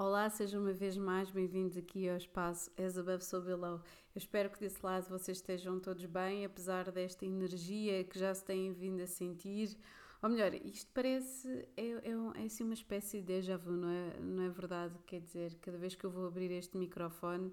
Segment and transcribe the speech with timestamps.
[0.00, 3.80] Olá, sejam uma vez mais bem-vindos aqui ao espaço As Above So Below.
[4.14, 8.44] Eu espero que desse lado vocês estejam todos bem, apesar desta energia que já se
[8.44, 9.76] têm vindo a sentir.
[10.22, 14.20] Ou melhor, isto parece, é, é, é assim uma espécie de déjà vu, não é,
[14.20, 14.94] não é verdade?
[15.04, 17.52] Quer dizer, cada vez que eu vou abrir este microfone,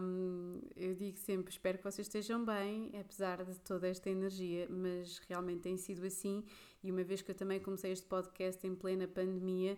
[0.00, 5.18] um, eu digo sempre, espero que vocês estejam bem, apesar de toda esta energia, mas
[5.28, 6.42] realmente tem sido assim.
[6.82, 9.76] E uma vez que eu também comecei este podcast em plena pandemia,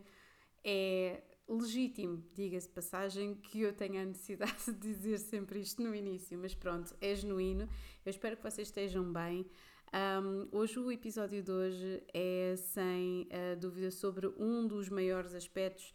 [0.65, 6.39] é legítimo, diga-se passagem, que eu tenha a necessidade de dizer sempre isto no início,
[6.39, 7.69] mas pronto, é genuíno.
[8.05, 9.47] Eu espero que vocês estejam bem.
[9.95, 15.93] Um, hoje o episódio de hoje é sem uh, dúvida sobre um dos maiores aspectos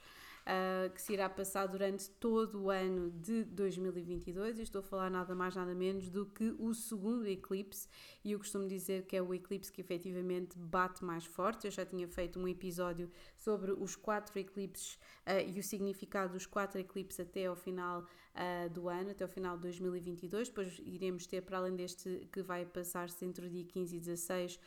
[0.47, 4.59] uh, que se irá passar durante todo o ano de 2022.
[4.59, 7.87] E estou a falar nada mais, nada menos do que o segundo eclipse.
[8.23, 11.67] E eu costumo dizer que é o eclipse que efetivamente bate mais forte.
[11.67, 16.45] Eu já tinha feito um episódio sobre os quatro eclipses uh, e o significado dos
[16.45, 20.47] quatro eclipses até ao final uh, do ano, até ao final de 2022.
[20.47, 24.59] Depois iremos ter, para além deste que vai passar-se entre o dia 15 e 16,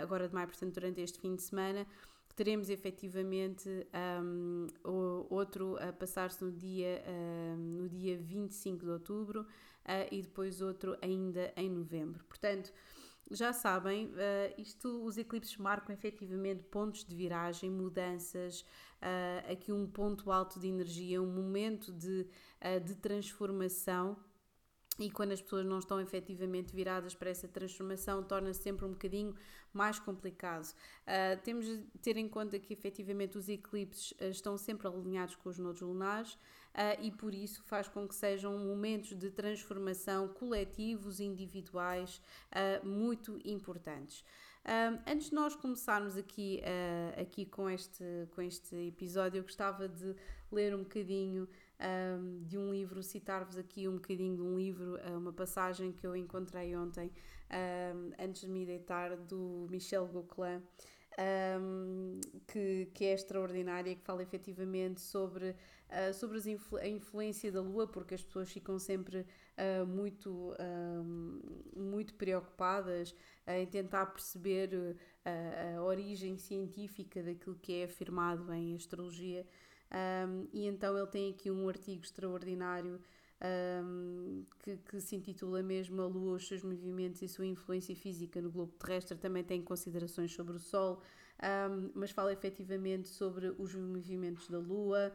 [0.00, 1.86] agora de maio, portanto, durante este fim de semana
[2.36, 3.68] teremos efetivamente
[4.22, 4.66] um,
[5.30, 9.46] outro a passar-se no dia, um, no dia 25 de outubro uh,
[10.12, 12.22] e depois outro ainda em novembro.
[12.24, 12.72] Portanto,
[13.30, 19.86] já sabem, uh, isto, os eclipses marcam efetivamente pontos de viragem, mudanças, uh, aqui um
[19.86, 22.28] ponto alto de energia, um momento de,
[22.60, 24.16] uh, de transformação
[24.98, 29.34] e quando as pessoas não estão efetivamente viradas para essa transformação, torna-se sempre um bocadinho
[29.72, 30.66] mais complicado.
[30.66, 35.50] Uh, temos de ter em conta que efetivamente os eclipses uh, estão sempre alinhados com
[35.50, 36.38] os nodos lunares uh,
[37.02, 42.20] e por isso faz com que sejam momentos de transformação coletivos, individuais,
[42.82, 44.24] muito importantes.
[45.06, 46.62] antes de nós começarmos aqui,
[47.20, 50.14] aqui com, este, com este episódio, eu gostava de
[50.50, 51.48] ler um bocadinho
[51.80, 56.06] um, de um livro, citar-vos aqui um bocadinho de um livro, ah, uma passagem que
[56.06, 57.10] eu encontrei ontem,
[57.50, 60.62] um, antes de me deitar, do Michel Gauquelin.
[61.18, 65.50] Um, que, que é extraordinária, que fala efetivamente sobre,
[65.88, 70.52] uh, sobre influ a influência da Lua, porque as pessoas ficam sempre uh, muito,
[71.74, 73.12] muito preocupadas
[73.46, 74.94] uh, em tentar perceber
[75.24, 79.46] a origem científica daquilo que é afirmado em astrologia.
[79.90, 83.00] Um, e então ele tem aqui um artigo extraordinário
[83.84, 88.40] um, que, que, se intitula mesmo A Lua, os seus movimentos e sua influência física
[88.40, 89.16] no globo terrestre.
[89.16, 91.00] Também tem considerações sobre o Sol,
[91.70, 95.12] um, mas fala efetivamente sobre os movimentos da Lua,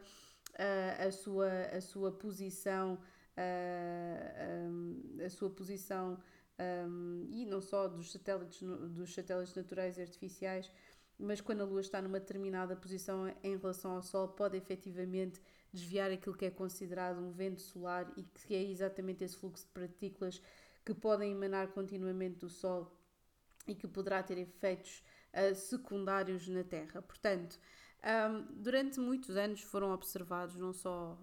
[0.54, 2.98] uh, a, sua, a sua posição,
[3.36, 6.18] uh, a sua posição
[7.28, 10.70] e não só dos satélites, dos satélites naturais e artificiais
[11.22, 15.40] mas quando a Lua está numa determinada posição em relação ao Sol, pode efetivamente
[15.72, 19.70] desviar aquilo que é considerado um vento solar e que é exatamente esse fluxo de
[19.72, 20.42] partículas
[20.84, 22.92] que podem emanar continuamente do Sol
[23.66, 25.02] e que poderá ter efeitos
[25.32, 27.00] uh, secundários na Terra.
[27.00, 27.58] Portanto,
[28.02, 31.16] um, durante muitos anos foram observados, não só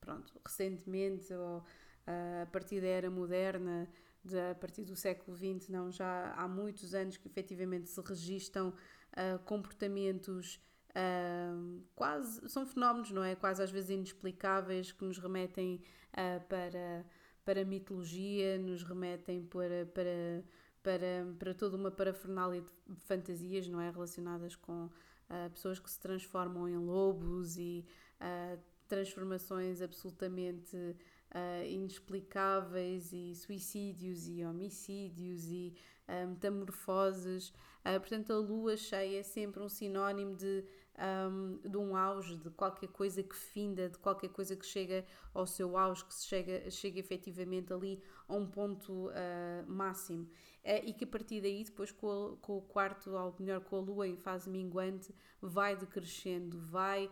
[0.00, 3.88] pronto, recentemente ou uh, a partir da era moderna,
[4.24, 8.72] de, a partir do século XX, não, já há muitos anos que efetivamente se registam
[9.44, 10.60] comportamentos
[10.90, 13.34] uh, quase, são fenómenos, não é?
[13.34, 15.80] Quase às vezes inexplicáveis que nos remetem
[16.12, 17.04] uh, para,
[17.44, 20.44] para mitologia, nos remetem para, para,
[20.82, 23.90] para, para toda uma parafernália de fantasias, não é?
[23.90, 24.88] Relacionadas com
[25.52, 27.86] pessoas que se transformam em lobos e
[28.88, 35.72] transformações absolutamente uh, inexplicáveis e suicídios e homicídios e
[36.10, 37.50] uh, metamorfoses.
[37.84, 40.64] Uh, portanto, a lua cheia é sempre um sinónimo de,
[40.98, 45.46] um, de um auge, de qualquer coisa que finda, de qualquer coisa que chega ao
[45.46, 49.10] seu auge, que chega, chega efetivamente ali a um ponto
[49.66, 50.28] máximo.
[50.84, 53.80] e que a partir daí, depois com, a, com o quarto, ou melhor, com a
[53.80, 57.10] lua em fase minguante, vai decrescendo, vai,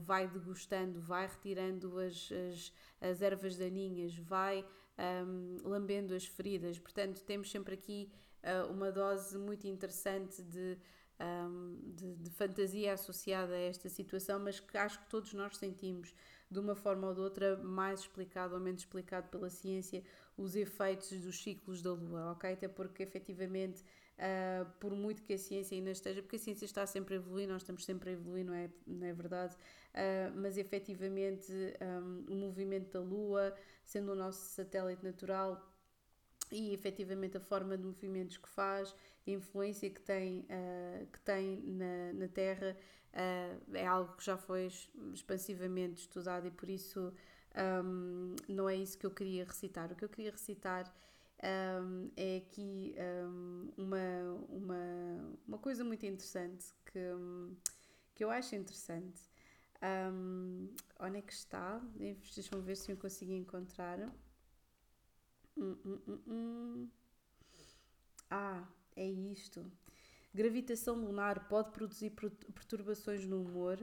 [0.00, 4.64] vai degustando, vai retirando as, as, as ervas daninhas, vai
[4.98, 6.78] um, lambendo as feridas.
[6.78, 8.10] Portanto, temos sempre aqui
[8.42, 10.78] uh, uma dose muito interessante de,
[11.20, 16.14] um, de, de, fantasia associada a esta situação, mas que acho que todos nós sentimos
[16.50, 20.02] de uma forma ou de outra, mais explicado ou menos explicado pela ciência,
[20.36, 22.52] os efeitos dos ciclos da Lua, ok?
[22.52, 23.82] Até porque efetivamente
[24.22, 27.48] Uh, por muito que a ciência ainda esteja, porque a ciência está sempre a evoluir,
[27.48, 29.56] nós estamos sempre a evoluir, não é, não é verdade?
[29.56, 31.50] Uh, mas efetivamente
[31.80, 33.52] um, o movimento da Lua,
[33.84, 35.68] sendo o nosso satélite natural,
[36.50, 38.94] e efetivamente a forma de movimentos que faz,
[39.26, 42.76] a influência que tem, uh, que tem na, na Terra,
[43.12, 44.68] uh, é algo que já foi
[45.14, 47.12] expansivamente estudado e por isso
[47.84, 49.90] um, não é isso que eu queria recitar.
[49.90, 50.92] O que eu queria recitar
[51.82, 52.94] um, é aqui
[53.26, 56.98] um, uma, uma, uma coisa muito interessante que,
[58.14, 59.31] que eu acho interessante.
[61.00, 61.78] Onde é que está?
[61.96, 63.98] Deixa-me ver se eu consigo encontrar.
[65.56, 66.90] Hum, hum, hum, hum.
[68.30, 69.70] ah, é isto.
[70.34, 73.78] Gravitação lunar pode produzir perturbações no humor.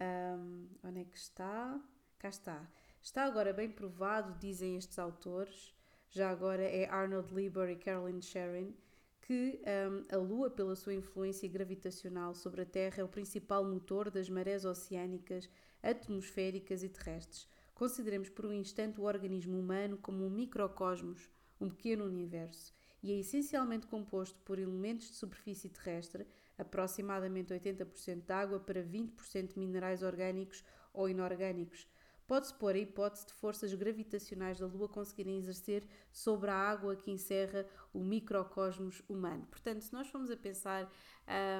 [0.00, 1.80] Um, onde é que está?
[2.18, 2.68] Cá está.
[3.02, 5.74] Está agora bem provado, dizem estes autores,
[6.08, 8.72] já agora é Arnold Lieber e Carolyn Sharon,
[9.22, 9.60] que
[9.90, 14.28] um, a Lua, pela sua influência gravitacional sobre a Terra, é o principal motor das
[14.28, 15.48] marés oceânicas,
[15.82, 17.48] atmosféricas e terrestres.
[17.74, 21.30] Consideremos por um instante o organismo humano como um microcosmos,
[21.60, 26.26] um pequeno universo e é essencialmente composto por elementos de superfície terrestre,
[26.56, 31.88] aproximadamente 80% de água para 20% de minerais orgânicos ou inorgânicos.
[32.26, 37.10] Pode-se pôr a hipótese de forças gravitacionais da Lua conseguirem exercer sobre a água que
[37.10, 39.46] encerra o microcosmos humano.
[39.50, 40.90] Portanto, se nós formos a pensar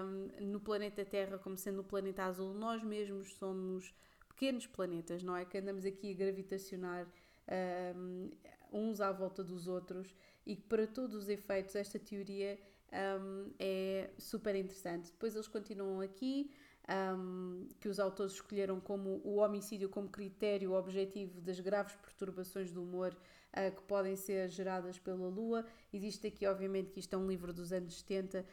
[0.04, 3.94] um, no planeta Terra como sendo o planeta azul, nós mesmos somos
[4.28, 5.44] pequenos planetas, não é?
[5.44, 7.06] Que andamos aqui a gravitacionar
[7.96, 8.30] um,
[8.72, 10.14] uns à volta dos outros
[10.46, 12.58] e que para todos os efeitos esta teoria
[13.20, 15.10] um, é super interessante.
[15.10, 16.50] Depois eles continuam aqui
[16.88, 22.82] um, que os autores escolheram como o homicídio como critério objetivo das graves perturbações do
[22.82, 23.16] humor
[23.52, 25.64] uh, que podem ser geradas pela Lua.
[25.92, 28.44] Existe aqui, obviamente, que isto é um livro dos anos 70.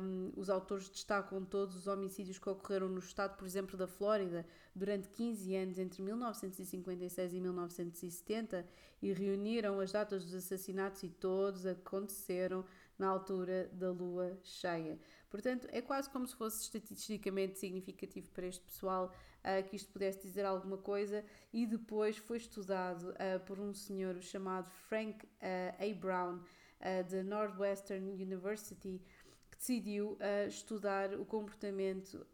[0.00, 4.46] Um, os autores destacam todos os homicídios que ocorreram no estado, por exemplo, da Flórida,
[4.74, 8.66] durante 15 anos, entre 1956 e 1970,
[9.02, 12.64] e reuniram as datas dos assassinatos e todos aconteceram
[12.98, 14.98] na altura da lua cheia.
[15.30, 20.20] Portanto, é quase como se fosse estatisticamente significativo para este pessoal uh, que isto pudesse
[20.22, 25.28] dizer alguma coisa, e depois foi estudado uh, por um senhor chamado Frank uh,
[25.78, 25.94] A.
[25.94, 26.40] Brown,
[27.10, 29.00] da Northwestern University,
[29.56, 32.26] decidiu uh, estudar o comportamento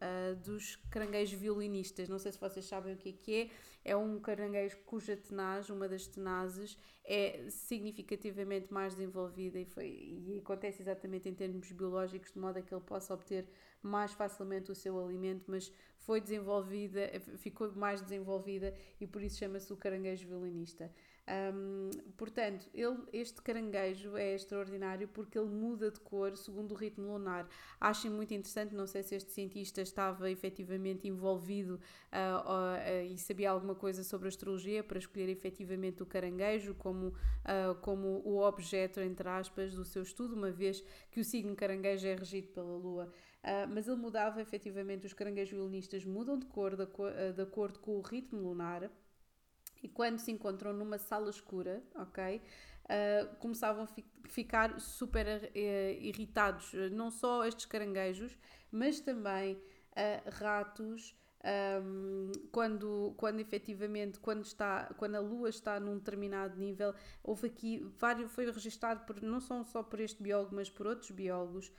[0.44, 2.08] dos caranguejos violinistas.
[2.08, 3.50] Não sei se vocês sabem o que é que é.
[3.84, 10.38] É um caranguejo cuja tenaz, uma das tenazes, é significativamente mais desenvolvida e, foi, e
[10.38, 13.48] acontece exatamente em termos biológicos, de modo a que ele possa obter
[13.82, 19.72] mais facilmente o seu alimento, mas foi desenvolvida, ficou mais desenvolvida e por isso chama-se
[19.72, 20.92] o caranguejo violinista.
[21.28, 27.12] Um, portanto, ele, este caranguejo é extraordinário porque ele muda de cor segundo o ritmo
[27.12, 27.48] lunar.
[27.80, 33.50] Acho muito interessante, não sei se este cientista estava efetivamente envolvido uh, uh, e sabia
[33.50, 39.28] alguma coisa sobre astrologia para escolher efetivamente o caranguejo como, uh, como o objeto, entre
[39.28, 43.12] aspas, do seu estudo, uma vez que o signo caranguejo é regido pela Lua.
[43.68, 46.86] mas ele mudava efetivamente, os caranguejos violinistas mudam de cor de,
[47.34, 48.90] de acordo com o ritmo lunar
[49.82, 52.42] e quando se encontram numa sala escura, ok?
[52.84, 58.36] Uh, começavam a fi ficar super uh, irritados, não só estes caranguejos,
[58.70, 61.16] mas também uh, ratos.
[61.42, 66.94] Um, quando, quando efetivamente quando, está, quando a lua está num determinado nível,
[67.24, 71.10] houve aqui vários, foi registado por, não só, só por este biólogo, mas por outros
[71.10, 71.72] biólogos,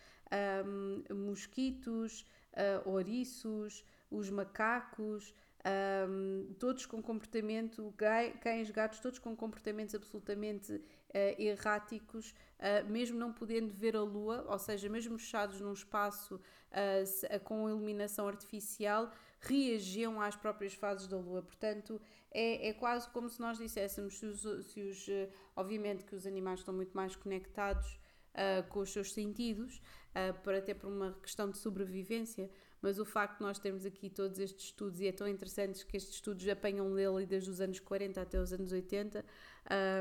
[0.65, 7.93] um, mosquitos, uh, ouriços, os macacos, um, todos com comportamento,
[8.41, 10.81] cães, gatos, todos com comportamentos absolutamente uh,
[11.37, 17.39] erráticos, uh, mesmo não podendo ver a lua, ou seja, mesmo fechados num espaço uh,
[17.43, 21.41] com iluminação artificial, reagiam às próprias fases da lua.
[21.43, 22.01] Portanto,
[22.31, 24.41] é, é quase como se nós disséssemos, se os,
[24.71, 25.05] se os
[25.55, 27.99] obviamente que os animais estão muito mais conectados
[28.69, 29.81] com os seus sentidos,
[30.41, 32.49] por, até por uma questão de sobrevivência,
[32.81, 35.97] mas o facto de nós termos aqui todos estes estudos, e é tão interessante que
[35.97, 39.23] estes estudos apanham dele desde os anos 40 até os anos 80,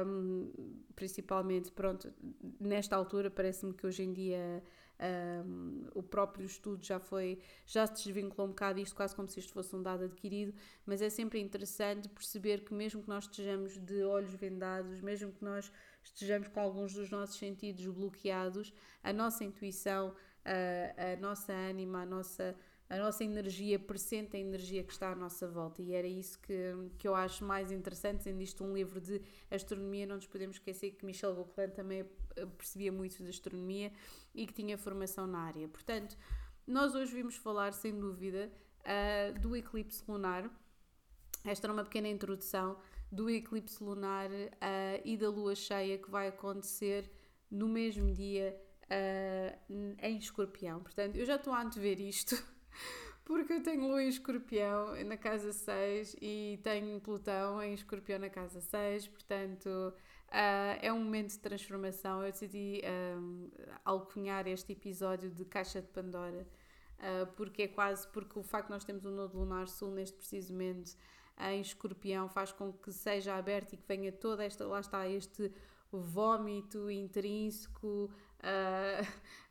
[0.06, 0.50] um,
[0.96, 2.12] principalmente, pronto,
[2.58, 4.62] nesta altura parece-me que hoje em dia
[5.00, 9.40] um, o próprio estudo já foi, já se desvinculou um bocado isto, quase como se
[9.40, 13.78] isto fosse um dado adquirido, mas é sempre interessante perceber que mesmo que nós estejamos
[13.78, 15.72] de olhos vendados, mesmo que nós
[16.02, 18.72] estejamos com alguns dos nossos sentidos bloqueados,
[19.02, 22.56] a nossa intuição, a, a nossa ânima, a nossa
[22.90, 26.74] a nossa energia pressente a energia que está à nossa volta e era isso que,
[26.98, 30.90] que eu acho mais interessante, sendo isto um livro de astronomia, não nos podemos esquecer
[30.90, 32.04] que Michel Gauquelin também
[32.34, 33.92] eh, percebia muito de astronomia
[34.34, 35.68] e que tinha formação na área.
[35.68, 36.18] Portanto,
[36.66, 40.50] nós hoje vimos falar, sem dúvida, uh, do eclipse lunar.
[41.44, 42.76] Esta era uma pequena introdução
[43.10, 47.08] do eclipse lunar uh, e da lua cheia que vai acontecer
[47.48, 50.80] no mesmo dia uh, em escorpião.
[50.80, 52.34] Portanto, eu já estou a antever isto
[53.24, 58.28] porque eu tenho Lua em Escorpião na casa 6 e tenho Plutão em Escorpião na
[58.28, 62.24] casa 6, portanto uh, é um momento de transformação.
[62.24, 62.82] Eu decidi
[63.16, 63.48] um,
[63.84, 66.46] alcunhar este episódio de Caixa de Pandora,
[66.98, 70.16] uh, porque é quase porque o facto de nós temos um nodo lunar sul neste
[70.16, 70.96] preciso momento
[71.38, 75.50] em Escorpião faz com que seja aberto e que venha toda esta, lá está, este
[75.90, 78.10] vómito intrínseco,
[78.40, 79.06] uh,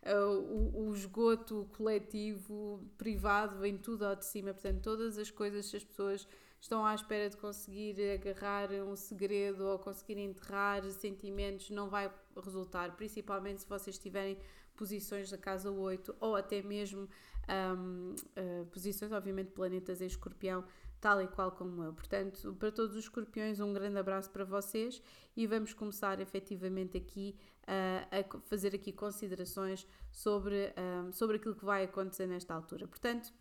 [0.05, 0.39] uh,
[0.77, 4.53] o, o, esgoto coletivo, privado, vem tudo ao de cima.
[4.53, 6.27] Portanto, todas as coisas, se as pessoas
[6.59, 12.11] estão à espera de conseguir agarrar um segredo ou conseguir enterrar sentimentos, não vai
[12.43, 14.37] resultar, principalmente se vocês tiverem
[14.75, 17.07] posições da casa 8 ou até mesmo
[17.49, 20.63] um, uh, posições, obviamente, planetas em escorpião
[20.99, 21.93] tal e qual como eu.
[21.93, 25.01] Portanto, para todos os escorpiões, um grande abraço para vocês
[25.35, 31.65] e vamos começar efetivamente aqui uh, a fazer aqui considerações sobre, um, sobre aquilo que
[31.65, 32.87] vai acontecer nesta altura.
[32.87, 33.33] Portanto,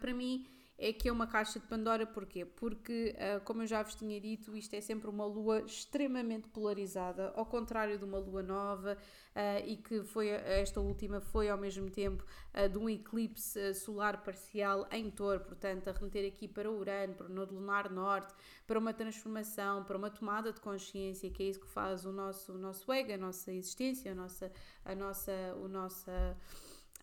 [0.00, 2.44] para mim é que é uma caixa de Pandora, porquê?
[2.44, 7.32] Porque, uh, como eu já vos tinha dito, isto é sempre uma lua extremamente polarizada,
[7.36, 11.88] ao contrário de uma lua nova, uh, e que foi, esta última foi ao mesmo
[11.90, 12.24] tempo
[12.70, 17.28] de um eclipse solar parcial em touro, portanto, a remeter aqui para Urano, para o
[17.28, 18.32] nodo lunar norte,
[18.66, 22.52] para uma transformação, para uma tomada de consciência, que é isso que faz o nosso,
[22.52, 24.52] o nosso ego, a nossa existência, a nossa,
[24.84, 26.36] a nossa, o nossa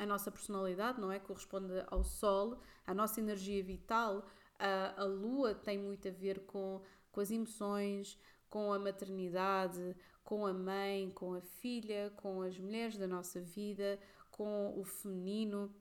[0.02, 1.20] a nossa personalidade, não é?
[1.20, 4.26] Corresponde ao Sol, a nossa energia vital.
[4.58, 6.82] A, a Lua tem muito a ver com,
[7.12, 12.98] com as emoções, com a maternidade, com a mãe, com a filha, com as mulheres
[12.98, 14.00] da nossa vida,
[14.32, 15.72] com o feminino,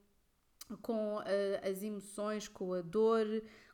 [0.82, 1.18] com
[1.62, 3.26] as emoções, com a dor,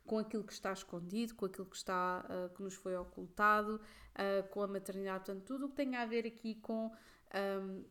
[0.06, 3.80] com aquilo que está escondido, com aquilo que está uh, que nos foi ocultado,
[4.14, 6.92] uh, com a maternidade, portanto, tudo o que tem a ver aqui com
[7.34, 7.84] um,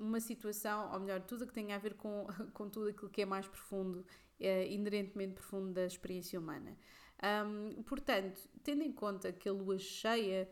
[0.00, 3.22] uma situação, ou melhor, tudo o que tem a ver com, com tudo aquilo que
[3.22, 4.04] é mais profundo,
[4.40, 6.76] é, inerentemente profundo da experiência humana.
[7.22, 10.48] Um, portanto, tendo em conta que a lua cheia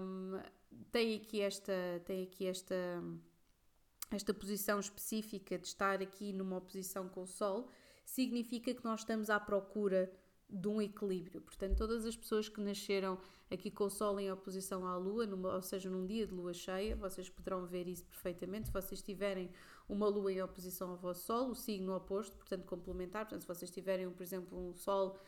[0.00, 0.40] um,
[0.92, 1.72] tem aqui esta,
[2.04, 3.02] tem aqui esta,
[4.10, 7.68] esta posição específica de estar aqui numa oposição com o Sol,
[8.04, 10.10] significa que nós estamos à procura
[10.52, 11.40] de um equilíbrio.
[11.40, 13.18] Portanto, todas as pessoas que nasceram
[13.50, 16.52] aqui com o Sol em oposição à Lua, numa, ou seja, num dia de Lua
[16.52, 18.66] cheia, vocês poderão ver isso perfeitamente.
[18.66, 19.50] Se vocês tiverem
[19.88, 23.70] uma Lua em oposição ao vosso Sol, o signo oposto, portanto, complementar, portanto, se vocês
[23.70, 25.18] tiverem, por exemplo, um Sol,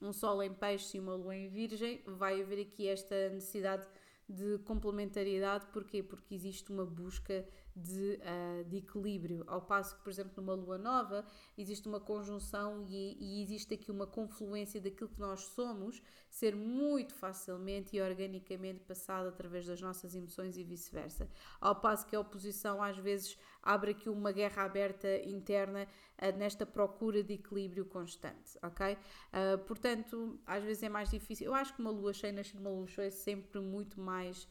[0.00, 3.86] um Sol em Peixe e uma Lua em Virgem, vai haver aqui esta necessidade
[4.28, 6.02] de complementariedade, porquê?
[6.02, 10.78] Porque existe uma busca de, uh, de, equilíbrio, ao passo que, por exemplo, numa lua
[10.78, 11.26] nova
[11.58, 17.14] existe uma conjunção e, e, existe aqui uma confluência daquilo que nós somos ser muito
[17.14, 21.28] facilmente e organicamente passado através das nossas emoções e vice-versa.
[21.60, 25.86] Ao passo que a oposição às vezes abre aqui uma guerra aberta interna
[26.18, 28.94] uh, nesta procura de equilíbrio constante, ok?
[28.94, 31.46] Uh, portanto, às vezes é mais difícil.
[31.46, 34.48] Eu acho que uma lua cheia, nascer uma lua cheia é sempre muito mais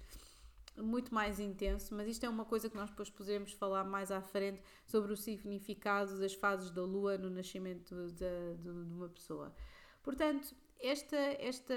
[0.78, 4.22] muito mais intenso, mas isto é uma coisa que nós depois podemos falar mais à
[4.22, 9.54] frente sobre o significado das fases da lua no nascimento de, de, de uma pessoa.
[10.04, 11.74] Portanto, esta, esta,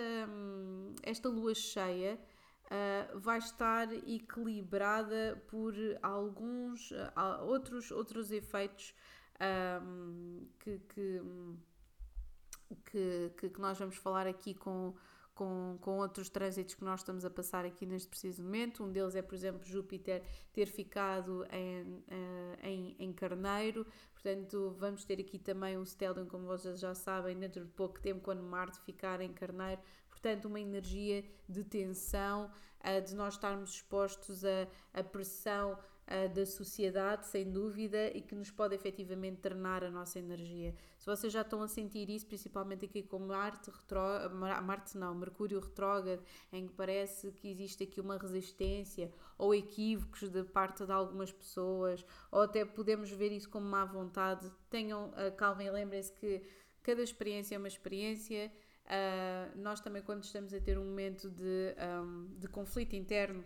[1.02, 2.19] esta lua cheia
[2.64, 8.95] uh, vai estar equilibrada por alguns uh, outros, outros efeitos
[9.83, 11.23] um, que, que,
[13.37, 14.95] que, que nós vamos falar aqui com
[15.38, 18.83] com, com outros trânsitos que nós estamos a passar aqui neste preciso momento.
[18.83, 20.21] Um deles é, por exemplo, Júpiter
[20.52, 26.45] ter ficado em, eh, em, em Carneiro, portanto, vamos ter aqui também um stellium, como
[26.45, 29.80] vocês já sabem, dentro de pouco tempo, quando Marte ficar em Carneiro.
[30.11, 35.78] Portanto, uma energia de tensão, eh, de nós estarmos expostos a, a pressão
[36.09, 40.75] uh, da sociedade, sem dúvida, e que nos pode efetivamente drenar a nossa energia.
[40.99, 44.00] Se vocês já estão a sentir isso, principalmente aqui com Marte, retro,
[44.35, 46.23] Marte não, Mercúrio retrógrado,
[46.53, 52.05] em que parece que existe aqui uma resistência ou equívocos de parte de algumas pessoas,
[52.33, 56.43] ou até podemos ver isso como má vontade, tenham uh, calma e lembrem-se que
[56.83, 58.50] cada experiência é uma experiência.
[58.87, 63.45] Uh, nós também, quando estamos a ter um momento de, um, de conflito interno,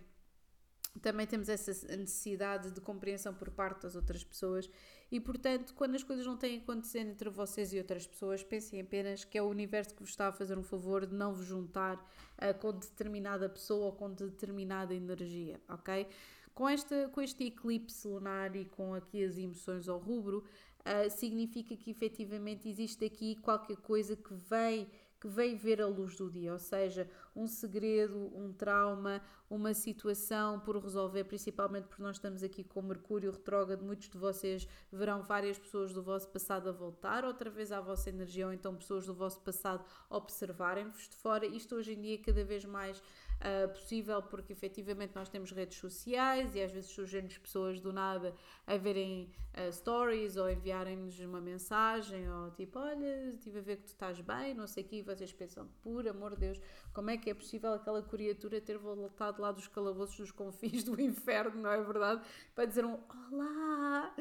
[0.99, 4.69] também temos essa necessidade de compreensão por parte das outras pessoas
[5.11, 9.23] e, portanto, quando as coisas não têm acontecido entre vocês e outras pessoas, pensem apenas
[9.23, 11.95] que é o universo que vos está a fazer um favor de não vos juntar
[11.97, 16.07] uh, com determinada pessoa ou com determinada energia, ok?
[16.53, 20.43] Com, esta, com este eclipse lunar e com aqui as emoções ao rubro,
[20.79, 24.87] uh, significa que efetivamente existe aqui qualquer coisa que vem
[25.23, 30.59] que veio ver a luz do dia, ou seja, um segredo, um trauma, uma situação
[30.59, 35.57] por resolver, principalmente porque nós estamos aqui com Mercúrio retrógrado, muitos de vocês verão várias
[35.57, 39.13] pessoas do vosso passado a voltar outra vez à vossa energia, ou então pessoas do
[39.13, 41.45] vosso passado observarem-vos de fora.
[41.45, 43.01] Isto hoje em dia cada vez mais
[43.43, 48.33] uh, possível, porque efetivamente nós temos redes sociais e às vezes surgem-nos pessoas do nada
[48.65, 53.83] a verem uh, stories ou enviarem-nos uma mensagem ou tipo, olha, estive a ver que
[53.83, 56.61] tu estás bem, não sei o que, e vocês pensam, por amor de Deus,
[56.93, 60.99] como é que é possível aquela criatura ter voltado lá dos calabouços dos confins do
[61.01, 62.21] inferno, não é verdade?
[62.55, 62.97] Para dizer um
[63.31, 64.13] olá!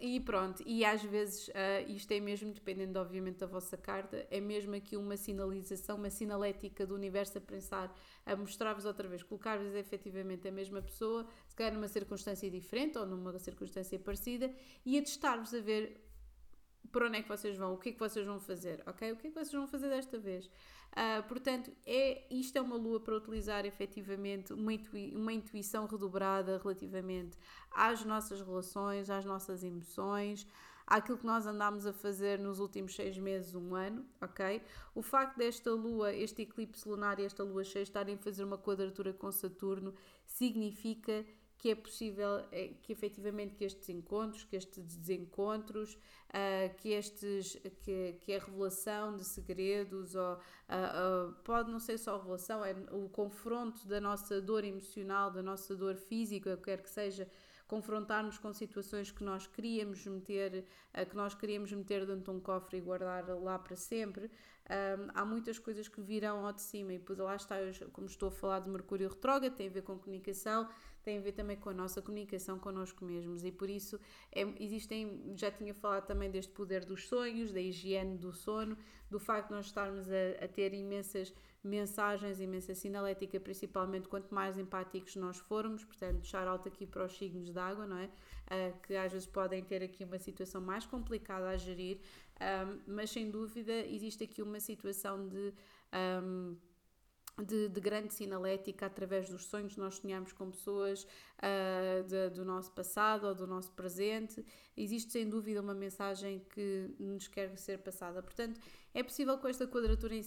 [0.00, 1.52] E pronto, e às vezes uh,
[1.88, 6.84] isto é mesmo, dependendo obviamente da vossa carta, é mesmo aqui uma sinalização, uma sinalética
[6.84, 7.96] do universo a pensar,
[8.26, 13.06] a mostrar-vos outra vez, colocar-vos efetivamente a mesma pessoa, se calhar numa circunstância diferente ou
[13.06, 14.52] numa circunstância parecida,
[14.84, 16.03] e a testar-vos a ver
[16.92, 19.12] para onde é que vocês vão, o que é que vocês vão fazer, ok?
[19.12, 20.46] O que é que vocês vão fazer desta vez?
[20.46, 26.58] Uh, portanto, é, isto é uma lua para utilizar efetivamente uma, intui uma intuição redobrada
[26.58, 27.36] relativamente
[27.72, 30.46] às nossas relações, às nossas emoções,
[30.86, 34.62] àquilo que nós andámos a fazer nos últimos seis meses, um ano, ok?
[34.94, 38.58] O facto desta lua, este eclipse lunar e esta lua cheia estarem a fazer uma
[38.58, 39.94] quadratura com Saturno
[40.26, 46.90] significa que é possível é, que efetivamente que estes encontros, que estes desencontros, uh, que,
[46.90, 52.64] estes, que, que a revelação de segredos, ou, uh, uh, pode não ser só revelação,
[52.64, 57.28] é o confronto da nossa dor emocional, da nossa dor física, quer que seja,
[57.66, 60.66] confrontar-nos com situações que nós queríamos meter,
[61.08, 64.30] que nós queríamos meter dentro de um cofre e guardar lá para sempre.
[64.64, 67.56] Um, há muitas coisas que virão ao de cima e por lá está,
[67.92, 70.66] como estou a falar de Mercúrio retrógrado, tem a ver com comunicação,
[71.02, 74.00] tem a ver também com a nossa comunicação connosco mesmos e por isso
[74.32, 78.74] é, existem, já tinha falado também deste poder dos sonhos, da higiene do sono,
[79.10, 81.30] do facto de nós estarmos a, a ter imensas
[81.64, 87.16] mensagens, imensa sinalética, principalmente quanto mais empáticos nós formos, portanto, deixar alto aqui para os
[87.16, 88.04] signos d'água, não é?
[88.04, 91.98] Uh, que às vezes podem ter aqui uma situação mais complicada a gerir,
[92.40, 95.52] um, mas sem dúvida existe aqui uma situação de.
[96.22, 96.56] Um,
[97.42, 102.70] de, de, grande sinalética através dos sonhos nós sonhamos com pessoas uh, de, do nosso
[102.70, 104.44] passado ou do nosso presente
[104.76, 108.60] existe sem dúvida uma mensagem que nos quer ser passada portanto
[108.94, 110.22] é possível com esta quadratura em,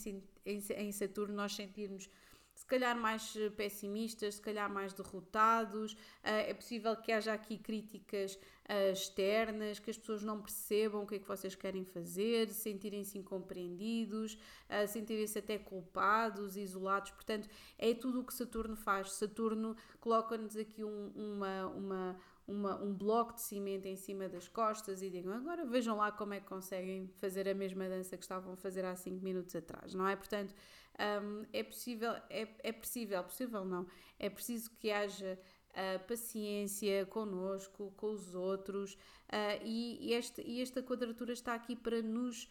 [0.45, 2.09] em, em Saturno nós sentirmos
[2.57, 5.95] se calhar mais eh, pessimistas, se calhar mais derrotados.
[6.23, 11.07] Eh, é possível que haja aqui críticas eh, externas, que as pessoas não percebam o
[11.07, 14.39] que é que vocês querem fazer, sentirem-se incompreendidos,
[14.87, 17.11] sentirem-se até culpados, isolados.
[17.11, 19.11] Portanto, é tudo o que Saturno faz.
[19.11, 25.01] Saturno coloca-nos aqui um, uma, uma uma, um bloco de cimento em cima das costas
[25.01, 28.53] e digam agora vejam lá como é que conseguem fazer a mesma dança que estavam
[28.53, 30.15] a fazer há 5 minutos atrás, não é?
[30.15, 30.55] Portanto,
[30.99, 35.39] um, é possível, é, é possível, possível não, é preciso que haja
[35.71, 42.01] uh, paciência connosco, com os outros uh, e, este, e esta quadratura está aqui para
[42.01, 42.49] nos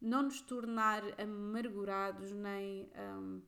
[0.00, 3.42] não nos tornar amargurados nem, um,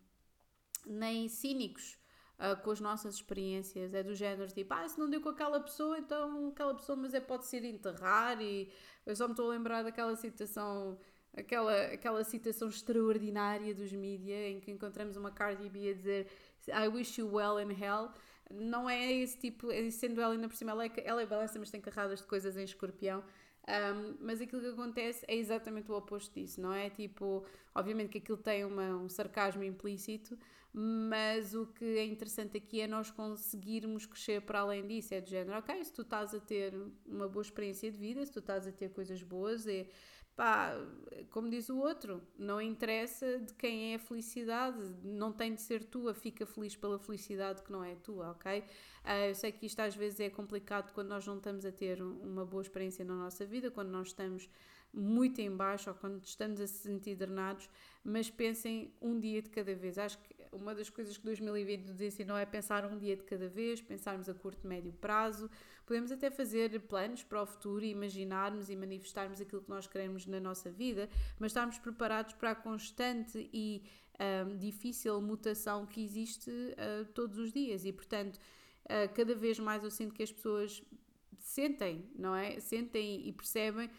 [0.86, 1.98] nem cínicos
[2.38, 3.92] uh, com as nossas experiências.
[3.92, 7.12] É do género tipo, ah, se não deu com aquela pessoa, então aquela pessoa, mas
[7.12, 8.40] é pode ser enterrar.
[8.40, 8.72] E
[9.04, 10.98] eu só me estou a lembrar daquela situação
[11.36, 16.26] aquela, aquela citação extraordinária dos mídia em que encontramos uma Cardi B a dizer
[16.68, 18.10] I wish you well in hell.
[18.50, 21.58] Não é esse tipo, é sendo ela ainda por cima, ela é, ela é balança,
[21.58, 23.22] mas tem carradas de coisas em escorpião.
[23.68, 26.88] Um, mas aquilo que acontece é exatamente o oposto disso, não é?
[26.88, 27.44] Tipo,
[27.74, 30.38] obviamente que aquilo tem uma, um sarcasmo implícito,
[30.72, 35.14] mas o que é interessante aqui é nós conseguirmos crescer para além disso.
[35.14, 36.72] É do género, ok, se tu estás a ter
[37.04, 39.88] uma boa experiência de vida, se tu estás a ter coisas boas, é
[40.36, 40.72] pá,
[41.30, 45.84] como diz o outro, não interessa de quem é a felicidade, não tem de ser
[45.84, 48.60] tua, fica feliz pela felicidade que não é tua, ok?
[48.60, 52.02] Uh, eu sei que isto às vezes é complicado quando nós não estamos a ter
[52.02, 54.48] uma boa experiência na nossa vida, quando nós estamos
[54.92, 57.68] muito em baixo ou quando estamos a se sentir drenados,
[58.04, 59.98] mas pensem um dia de cada vez.
[59.98, 63.48] Acho que uma das coisas que 2020 nos ensinou é pensar um dia de cada
[63.48, 65.50] vez, pensarmos a curto médio prazo.
[65.84, 70.26] Podemos até fazer planos para o futuro e imaginarmos e manifestarmos aquilo que nós queremos
[70.26, 73.84] na nossa vida, mas estarmos preparados para a constante e
[74.18, 77.84] um, difícil mutação que existe uh, todos os dias.
[77.84, 78.36] E, portanto,
[78.84, 80.82] uh, cada vez mais eu sinto que as pessoas
[81.38, 82.58] sentem, não é?
[82.58, 83.90] Sentem e percebem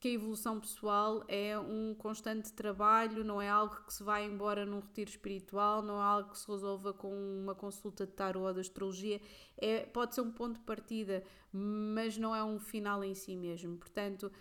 [0.00, 4.64] que a evolução pessoal é um constante trabalho, não é algo que se vai embora
[4.64, 8.54] num retiro espiritual, não é algo que se resolva com uma consulta de tarot ou
[8.54, 9.20] de astrologia,
[9.58, 13.76] é, pode ser um ponto de partida, mas não é um final em si mesmo.
[13.76, 14.32] Portanto,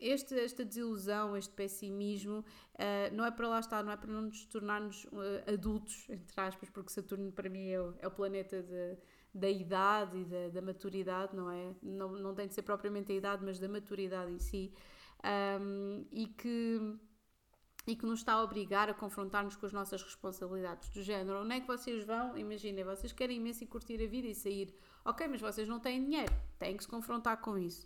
[0.00, 4.22] este, esta desilusão, este pessimismo, uh, não é para lá estar, não é para não
[4.22, 8.62] nos tornarmos uh, adultos, entre aspas, porque Saturno para mim é o, é o planeta
[8.62, 8.96] de,
[9.32, 11.74] da idade e da, da, maturidade, não é?
[11.80, 14.72] Não, não tem de ser propriamente a idade, mas da maturidade em si,
[15.60, 16.98] um, e que
[17.84, 21.42] e que nos está a obrigar a confrontar-nos com as nossas responsabilidades do género.
[21.42, 22.38] Onde é que vocês vão?
[22.38, 24.72] Imaginem, vocês querem imenso curtir a vida e sair.
[25.04, 27.84] Ok, mas vocês não têm dinheiro, têm que se confrontar com isso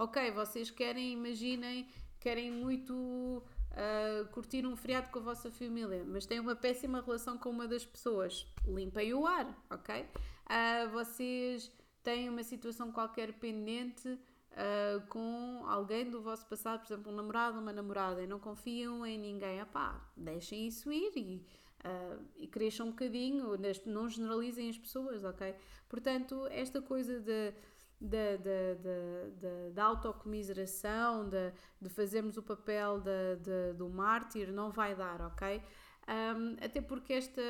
[0.00, 1.86] ok, vocês querem, imaginem,
[2.18, 7.36] querem muito uh, curtir um feriado com a vossa família, mas têm uma péssima relação
[7.36, 10.00] com uma das pessoas, limpem o ar, ok?
[10.00, 11.70] Uh, vocês
[12.02, 14.18] têm uma situação qualquer pendente
[14.52, 18.38] uh, com alguém do vosso passado, por exemplo, um namorado ou uma namorada, e não
[18.38, 21.46] confiam em ninguém, pá, deixem isso ir e,
[21.84, 25.54] uh, e cresçam um bocadinho, não generalizem as pessoas, ok?
[25.88, 27.52] Portanto, esta coisa de
[28.00, 34.94] da, da, da, da, autocomiseração, de, de fazermos o papel de, do mártir, não vai
[34.94, 35.62] dar, ok?
[36.08, 37.42] Um, até porque esta,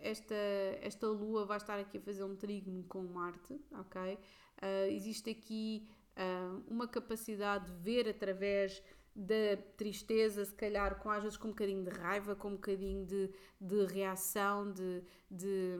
[0.00, 0.34] esta,
[0.80, 4.14] esta lua vai estar aqui a fazer um trígono com Marte, ok?
[4.14, 5.86] Uh, existe aqui
[6.68, 8.82] uma capacidade de ver através
[9.16, 13.06] da tristeza, se calhar com às vezes com um bocadinho de raiva, com um bocadinho
[13.06, 15.78] de, de reação, de, de,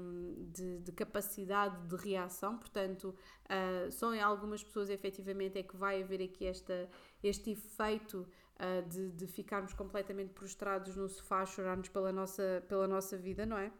[0.54, 2.56] de, de capacidade de reação.
[2.56, 6.88] Portanto, uh, só em algumas pessoas efetivamente é que vai haver aqui esta,
[7.22, 13.18] este efeito uh, de, de ficarmos completamente prostrados no sofá, chorarmos pela nossa, pela nossa
[13.18, 13.70] vida, não é?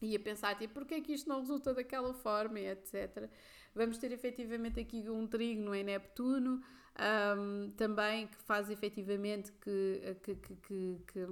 [0.00, 3.28] E a pensar, tipo, porquê é que isto não resulta daquela forma, etc.
[3.74, 6.60] Vamos ter efetivamente aqui um trígono em Neptuno,
[6.98, 11.26] um, também que faz efetivamente que, que, que, que,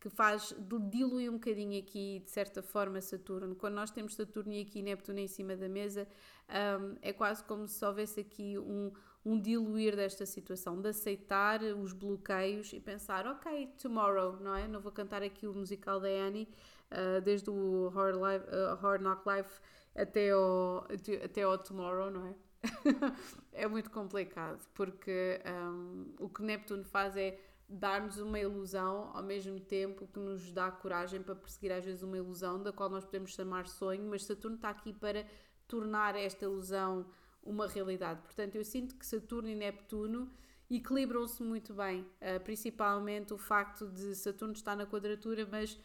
[0.00, 0.54] que faz
[0.90, 3.54] diluir um bocadinho aqui de certa forma Saturno.
[3.54, 6.06] Quando nós temos Saturno e aqui Neptuno em cima da mesa,
[6.48, 8.90] um, é quase como se houvesse aqui um,
[9.24, 14.66] um diluir desta situação, de aceitar os bloqueios e pensar, ok, tomorrow, não é?
[14.66, 16.48] Não vou cantar aqui o musical da Annie,
[16.90, 19.60] uh, desde o Hard, Life, uh, Hard Knock Life
[20.00, 20.86] até ao,
[21.24, 22.34] até ao tomorrow, não é?
[23.52, 29.60] é muito complicado, porque um, o que Neptuno faz é dar-nos uma ilusão ao mesmo
[29.60, 33.32] tempo que nos dá coragem para perseguir às vezes uma ilusão da qual nós podemos
[33.32, 35.26] chamar sonho, mas Saturno está aqui para
[35.66, 37.06] tornar esta ilusão
[37.42, 38.22] uma realidade.
[38.22, 40.30] Portanto, eu sinto que Saturno e Neptuno
[40.70, 45.78] equilibram-se muito bem, uh, principalmente o facto de Saturno estar na quadratura, mas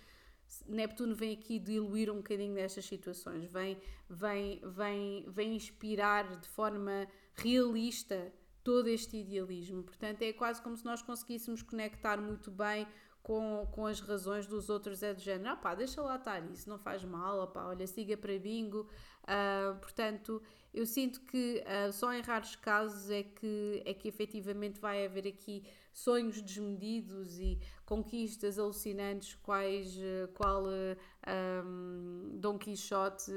[0.68, 3.78] Neptuno vem aqui diluir um bocadinho destas situações, vem,
[4.10, 8.32] vem, vem, vem inspirar de forma realista
[8.63, 9.84] todo este idealismo.
[9.84, 12.88] Portanto, é quase como se nós conseguíssemos conectar muito bem
[13.24, 16.70] com, com as razões dos outros, é do género, ah pá, deixa lá estar isso,
[16.70, 18.86] não faz mal, ah pá, olha, siga para bingo.
[19.24, 20.42] Uh, portanto,
[20.74, 25.26] eu sinto que uh, só em raros casos é que, é que efetivamente vai haver
[25.26, 33.32] aqui sonhos desmedidos e conquistas alucinantes, quais, uh, qual um, Dom Quixote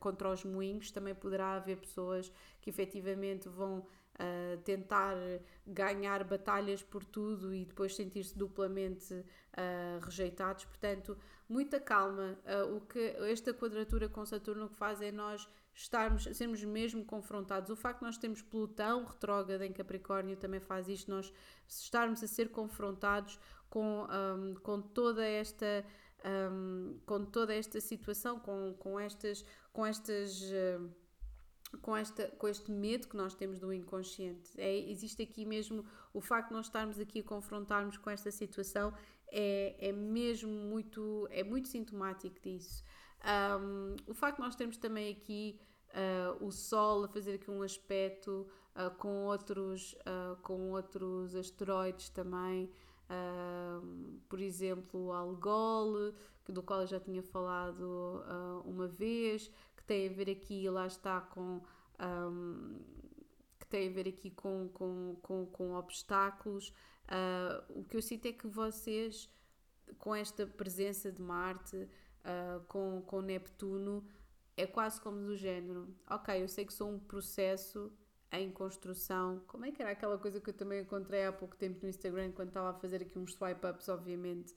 [0.00, 0.90] contra os moinhos.
[0.90, 3.86] Também poderá haver pessoas que efetivamente vão
[4.22, 5.16] uh, tentar
[5.66, 10.64] ganhar batalhas por tudo e depois sentir-se duplamente uh, rejeitados.
[10.64, 12.38] Portanto, muita calma.
[12.44, 12.98] Uh, o que
[13.30, 17.70] esta quadratura com Saturno que faz é nós estarmos, sermos mesmo confrontados.
[17.70, 21.32] O facto de nós termos Plutão retrógrado em Capricórnio também faz isto, nós
[21.66, 25.84] estarmos a ser confrontados com, um, com toda esta
[26.24, 30.90] um, com toda esta situação, com, com estas, com estas uh,
[31.80, 34.50] com, esta, com este medo que nós temos do inconsciente.
[34.58, 38.92] É, existe aqui mesmo o facto de nós estarmos aqui a confrontarmos com esta situação
[39.32, 42.84] é, é mesmo muito, é muito sintomático disso.
[43.24, 45.58] Um, o facto de nós termos também aqui
[45.92, 52.08] uh, o Sol a fazer aqui um aspecto uh, com, outros, uh, com outros asteroides
[52.10, 52.70] também,
[54.26, 56.14] por exemplo, o Algol,
[56.48, 58.24] do qual eu já tinha falado
[58.64, 59.50] uma vez,
[59.82, 61.60] que tem a ver aqui, lá está, com.
[62.00, 62.80] Um,
[63.58, 66.72] que tem a ver aqui com, com, com, com obstáculos.
[67.08, 69.28] Uh, o que eu sinto é que vocês,
[69.98, 74.04] com esta presença de Marte, uh, com, com Neptuno,
[74.56, 77.92] é quase como do género: ok, eu sei que sou um processo
[78.30, 79.42] em construção.
[79.46, 82.32] Como é que era aquela coisa que eu também encontrei há pouco tempo no Instagram,
[82.32, 84.54] quando estava a fazer aqui uns swipe-ups, obviamente,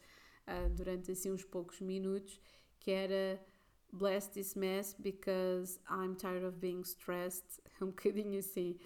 [0.47, 2.39] uh, durante assim uns poucos minutos,
[2.79, 3.39] que era
[3.91, 7.61] bless this mess because I'm tired of being stressed.
[7.81, 8.79] Um bocadinho assim.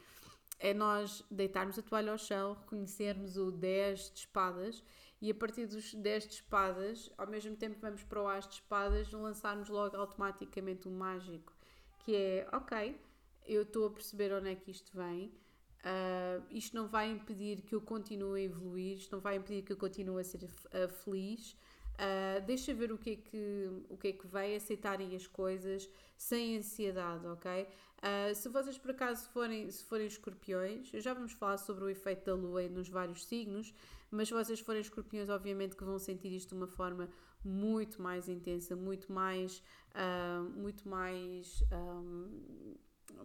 [0.59, 4.83] É nós deitarmos a toalha ao chão, reconhecermos o 10 de espadas
[5.21, 8.47] e a partir dos 10 de espadas, ao mesmo tempo que vamos para o as
[8.47, 11.53] de espadas, lançarmos logo automaticamente o mágico,
[11.99, 12.99] que é, ok,
[13.45, 15.31] eu estou a perceber onde é que isto vem,
[15.79, 19.71] Uh, isto não vai impedir que eu continue a evoluir, isto não vai impedir que
[19.71, 21.55] eu continue a ser uh, feliz.
[21.99, 25.89] Uh, deixa ver o que, é que, o que é que vai, aceitarem as coisas
[26.17, 27.67] sem ansiedade, ok?
[27.97, 32.25] Uh, se vocês por acaso forem, se forem escorpiões, já vamos falar sobre o efeito
[32.25, 33.73] da lua nos vários signos,
[34.09, 37.09] mas se vocês forem escorpiões, obviamente que vão sentir isto de uma forma
[37.43, 39.61] muito mais intensa, muito mais,
[39.93, 42.75] uh, muito mais, um,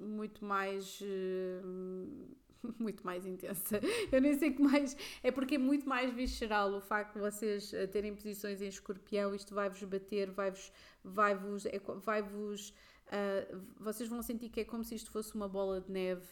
[0.00, 1.00] muito mais.
[1.00, 2.34] Uh,
[2.78, 3.80] muito mais intensa.
[4.10, 4.96] Eu nem sei que mais.
[5.22, 9.34] É porque é muito mais visceral o facto de vocês eh, terem posições em escorpião.
[9.34, 10.72] Isto vai-vos bater, vai-vos.
[11.02, 11.66] Vai-vos.
[11.66, 12.74] É, vai-vos
[13.08, 16.24] uh, vocês vão sentir que é como se isto fosse uma bola de neve,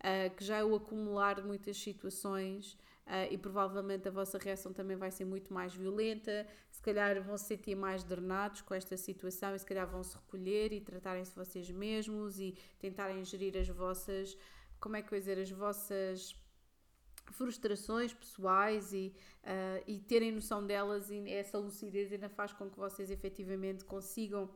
[0.00, 2.76] uh, que já é o acumular de muitas situações.
[3.06, 6.46] Uh, e provavelmente a vossa reação também vai ser muito mais violenta.
[6.70, 10.14] Se calhar vão se sentir mais drenados com esta situação e se calhar vão se
[10.14, 14.36] recolher e tratarem-se vocês mesmos e tentarem gerir as vossas
[14.80, 16.36] como é que eu dizer, as vossas
[17.32, 19.14] frustrações pessoais e,
[19.44, 24.50] uh, e terem noção delas e essa lucidez ainda faz com que vocês efetivamente consigam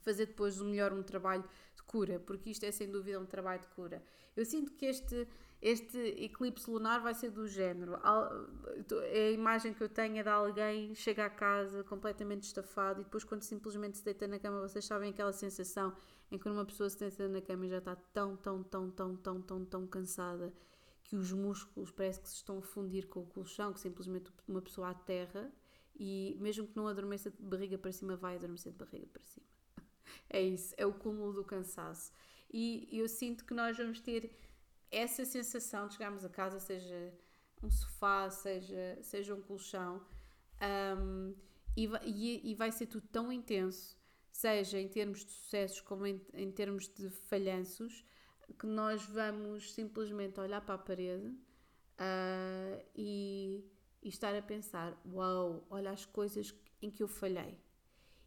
[0.00, 3.60] fazer depois o melhor um trabalho de cura, porque isto é sem dúvida um trabalho
[3.60, 4.02] de cura.
[4.36, 5.26] Eu sinto que este,
[5.60, 7.96] este eclipse lunar vai ser do género.
[7.96, 13.24] A imagem que eu tenho é de alguém chega a casa completamente estafado e depois
[13.24, 15.94] quando simplesmente se deita na cama, vocês sabem aquela sensação
[16.30, 19.16] em que uma pessoa se deita na cama e já está tão, tão, tão, tão,
[19.16, 20.52] tão, tão, tão cansada
[21.04, 24.60] que os músculos parece que se estão a fundir com o colchão, que simplesmente uma
[24.60, 25.50] pessoa aterra
[25.98, 29.46] e mesmo que não adormeça de barriga para cima, vai adormecer de barriga para cima.
[30.30, 32.12] É isso, é o cúmulo do cansaço.
[32.50, 34.30] E eu sinto que nós vamos ter
[34.90, 37.12] essa sensação de chegarmos a casa, seja
[37.62, 40.02] um sofá, seja, seja um colchão,
[40.98, 41.34] um,
[41.76, 43.97] e, e, e vai ser tudo tão intenso
[44.38, 48.04] seja em termos de sucessos como em, em termos de falhanços,
[48.56, 53.64] que nós vamos simplesmente olhar para a parede uh, e,
[54.00, 57.58] e, estar a pensar: uau, wow, olha as coisas em que eu falhei,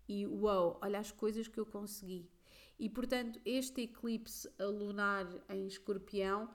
[0.07, 2.29] e uau, wow, olha as coisas que eu consegui.
[2.77, 6.53] E portanto, este eclipse lunar em escorpião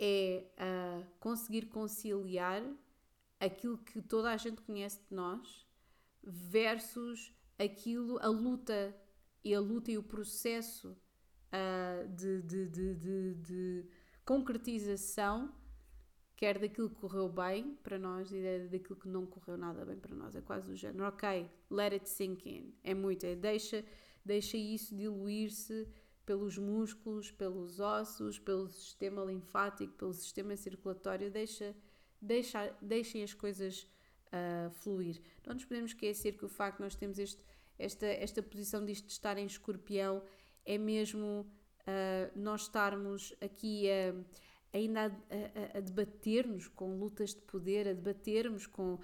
[0.00, 2.62] é uh, conseguir conciliar
[3.38, 5.64] aquilo que toda a gente conhece de nós
[6.24, 8.94] versus aquilo, a luta
[9.44, 10.96] e a luta e o processo
[11.52, 13.84] uh, de, de, de, de,
[14.24, 15.54] concretização,
[16.34, 20.14] quer daquilo que correu bem para nós e daquilo que não correu nada bem para
[20.14, 20.34] nós.
[20.34, 22.74] É quase o género, ok, let it sink in.
[22.82, 23.84] É muito, é deixa,
[24.24, 25.86] deixa isso diluir-se
[26.26, 31.74] pelos músculos, pelos ossos, pelo sistema linfático, pelo sistema circulatório, deixa,
[32.20, 33.86] deixa, deixem as coisas
[34.32, 35.20] uh, fluir.
[35.46, 37.42] Não nos podemos esquecer que o facto de nós termos este,
[37.78, 40.22] esta, esta posição de estar em escorpião
[40.64, 41.46] é mesmo
[41.82, 44.14] uh, nós estarmos aqui a.
[44.76, 49.00] ainda a, a, a debater-nos com lutas de poder, a debatermos com uh,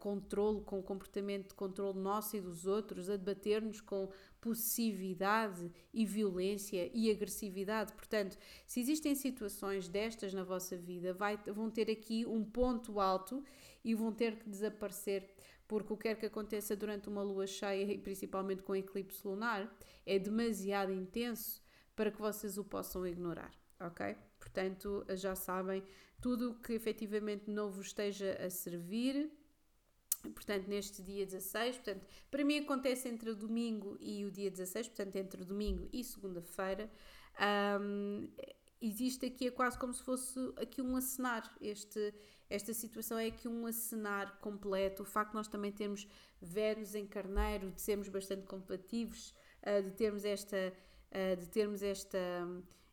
[0.00, 6.90] controle, com comportamento de controle nosso e dos outros, a debater-nos com possessividade e violência
[6.94, 7.92] e agressividade.
[7.92, 13.44] Portanto, se existem situações destas na vossa vida, vai, vão ter aqui um ponto alto
[13.86, 15.30] e vão ter que desaparecer,
[15.68, 19.72] porque o que quer que aconteça durante uma lua cheia e principalmente com eclipse lunar
[20.04, 21.62] é demasiado intenso
[21.94, 24.16] para que vocês o possam ignorar, ok?
[24.40, 25.84] Portanto, já sabem,
[26.20, 29.30] tudo que efetivamente não vos esteja a servir,
[30.34, 34.88] portanto, neste dia 16, portanto, para mim acontece entre o domingo e o dia 16,
[34.88, 36.90] portanto, entre domingo e segunda-feira,
[37.80, 38.28] um,
[38.80, 42.12] existe aqui é quase como se fosse aqui um acenar, este
[42.48, 45.02] esta situação é aqui um acenar completo.
[45.02, 46.06] O facto de nós também termos
[46.40, 50.72] Vênus em Carneiro, de sermos bastante compatíveis, uh, de termos esta,
[51.10, 52.18] uh, de termos esta,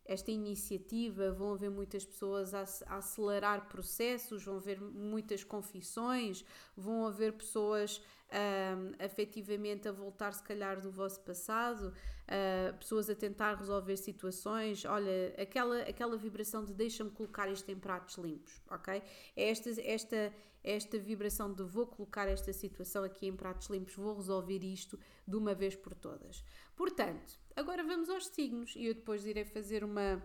[0.06, 2.64] esta iniciativa, vão haver muitas pessoas a,
[2.98, 6.44] acelerar processos, vão haver muitas confissões,
[6.76, 8.02] vão haver pessoas
[8.34, 14.86] um, afetivamente a voltar, se calhar, do vosso passado, uh, pessoas a tentar resolver situações.
[14.86, 19.02] Olha, aquela, aquela vibração de deixa-me colocar isto em pratos limpos, ok?
[19.36, 20.34] É esta, esta,
[20.64, 25.36] esta vibração de vou colocar esta situação aqui em pratos limpos, vou resolver isto de
[25.36, 26.44] uma vez por todas.
[26.76, 30.22] Portanto, agora vamos aos signos e eu depois irei fazer uma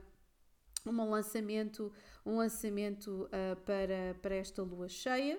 [0.87, 1.93] um lançamento,
[2.25, 5.39] um lançamento uh, para, para esta lua cheia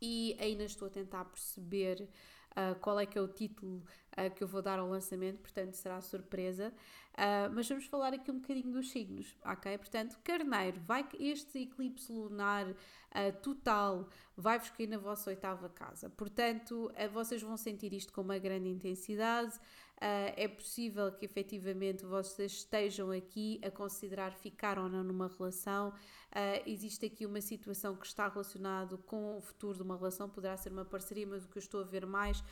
[0.00, 2.08] e ainda estou a tentar perceber
[2.52, 3.82] uh, qual é que é o título
[4.16, 6.72] uh, que eu vou dar ao lançamento, portanto será surpresa.
[7.14, 9.76] Uh, mas vamos falar aqui um bocadinho dos signos, ok?
[9.76, 12.66] Portanto, Carneiro, vai que este eclipse lunar
[13.42, 14.06] total
[14.36, 16.10] vai-vos cair na vossa oitava casa.
[16.10, 19.58] Portanto, vocês vão sentir isto com uma grande intensidade.
[19.98, 25.92] É possível que efetivamente vocês estejam aqui a considerar ficar ou não numa relação.
[26.28, 30.56] Uh, existe aqui uma situação que está relacionada com o futuro de uma relação, poderá
[30.58, 32.44] ser uma parceria, mas o que eu estou a ver mais uh,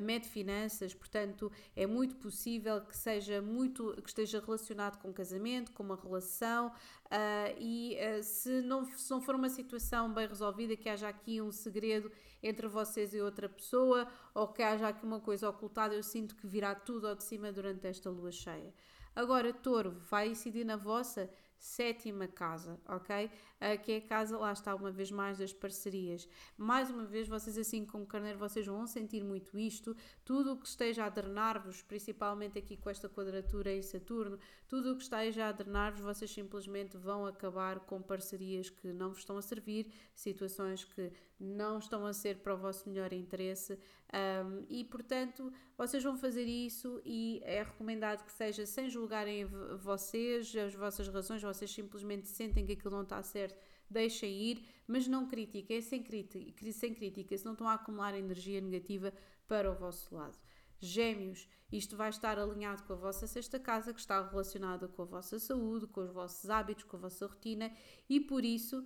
[0.00, 5.84] mede finanças, portanto, é muito possível que seja muito que esteja relacionado com casamento, com
[5.84, 11.08] uma relação, uh, e se, não, se não for uma situação bem resolvida, que haja
[11.08, 12.10] aqui um segredo
[12.42, 16.46] entre vocês e outra pessoa, ou que haja aqui uma coisa ocultada, eu sinto que
[16.46, 18.74] virá tudo ao de cima durante esta lua cheia.
[19.14, 21.30] Agora, touro, vai incidir na vossa
[21.62, 23.26] sétima casa, ok?
[23.26, 26.28] Uh, que é a casa, lá está, uma vez mais, das parcerias.
[26.56, 29.96] Mais uma vez, vocês, assim como carneiro, vocês vão sentir muito isto.
[30.24, 34.96] Tudo o que esteja a drenar-vos, principalmente aqui com esta quadratura em Saturno, tudo o
[34.96, 39.42] que esteja a drenar-vos, vocês simplesmente vão acabar com parcerias que não vos estão a
[39.42, 43.78] servir, situações que não estão a ser para o vosso melhor interesse
[44.12, 49.46] um, e, portanto, vocês vão fazer isso e é recomendado que seja sem julgarem
[49.78, 55.06] vocês, as vossas razões, vocês simplesmente sentem que aquilo não está certo, deixem ir, mas
[55.06, 59.12] não critiquem, é sem crítica, sem crítica, se não estão a acumular energia negativa
[59.46, 60.38] para o vosso lado.
[60.78, 65.04] Gêmeos, isto vai estar alinhado com a vossa sexta casa, que está relacionada com a
[65.04, 67.72] vossa saúde, com os vossos hábitos, com a vossa rotina,
[68.08, 68.84] e por isso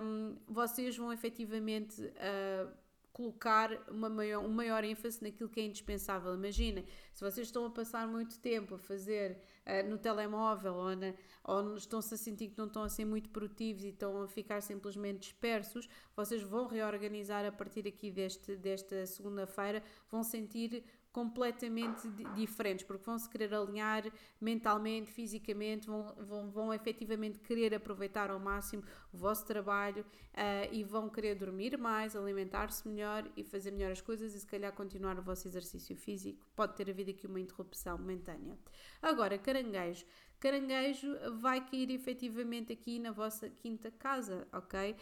[0.00, 2.72] um, vocês vão efetivamente uh,
[3.12, 6.34] colocar uma maior, um maior ênfase naquilo que é indispensável.
[6.34, 11.14] Imagina, se vocês estão a passar muito tempo a fazer uh, no telemóvel ou, na,
[11.42, 14.60] ou estão-se a sentir que não estão a ser muito produtivos e estão a ficar
[14.60, 22.84] simplesmente dispersos, vocês vão reorganizar a partir aqui deste, desta segunda-feira, vão sentir completamente diferentes,
[22.84, 24.02] porque vão se querer alinhar
[24.40, 30.82] mentalmente, fisicamente, vão, vão, vão efetivamente querer aproveitar ao máximo o vosso trabalho uh, e
[30.82, 35.16] vão querer dormir mais, alimentar-se melhor e fazer melhor as coisas e se calhar continuar
[35.16, 36.44] o vosso exercício físico.
[36.56, 38.58] Pode ter havido aqui uma interrupção momentânea.
[39.00, 40.04] Agora, caranguejo.
[40.44, 44.94] Caranguejo vai cair efetivamente aqui na vossa quinta casa, ok?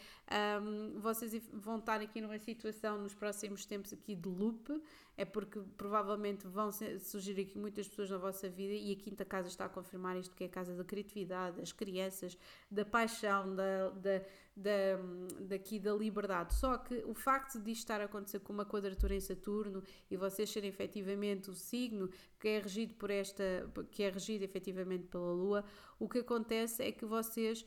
[0.61, 4.81] Um, vocês vão estar aqui numa situação nos próximos tempos aqui de loop,
[5.15, 9.47] é porque provavelmente vão surgir aqui muitas pessoas na vossa vida e a quinta casa
[9.47, 12.37] está a confirmar isto que é a casa da criatividade, das crianças,
[12.69, 14.21] da paixão, da, da,
[14.55, 14.99] da,
[15.41, 16.55] daqui da liberdade.
[16.55, 20.17] Só que o facto de isto estar a acontecer com uma quadratura em Saturno e
[20.17, 23.43] vocês serem efetivamente o signo que é regido por esta,
[23.91, 25.63] que é regido efetivamente pela Lua,
[26.03, 27.65] o que acontece é que vocês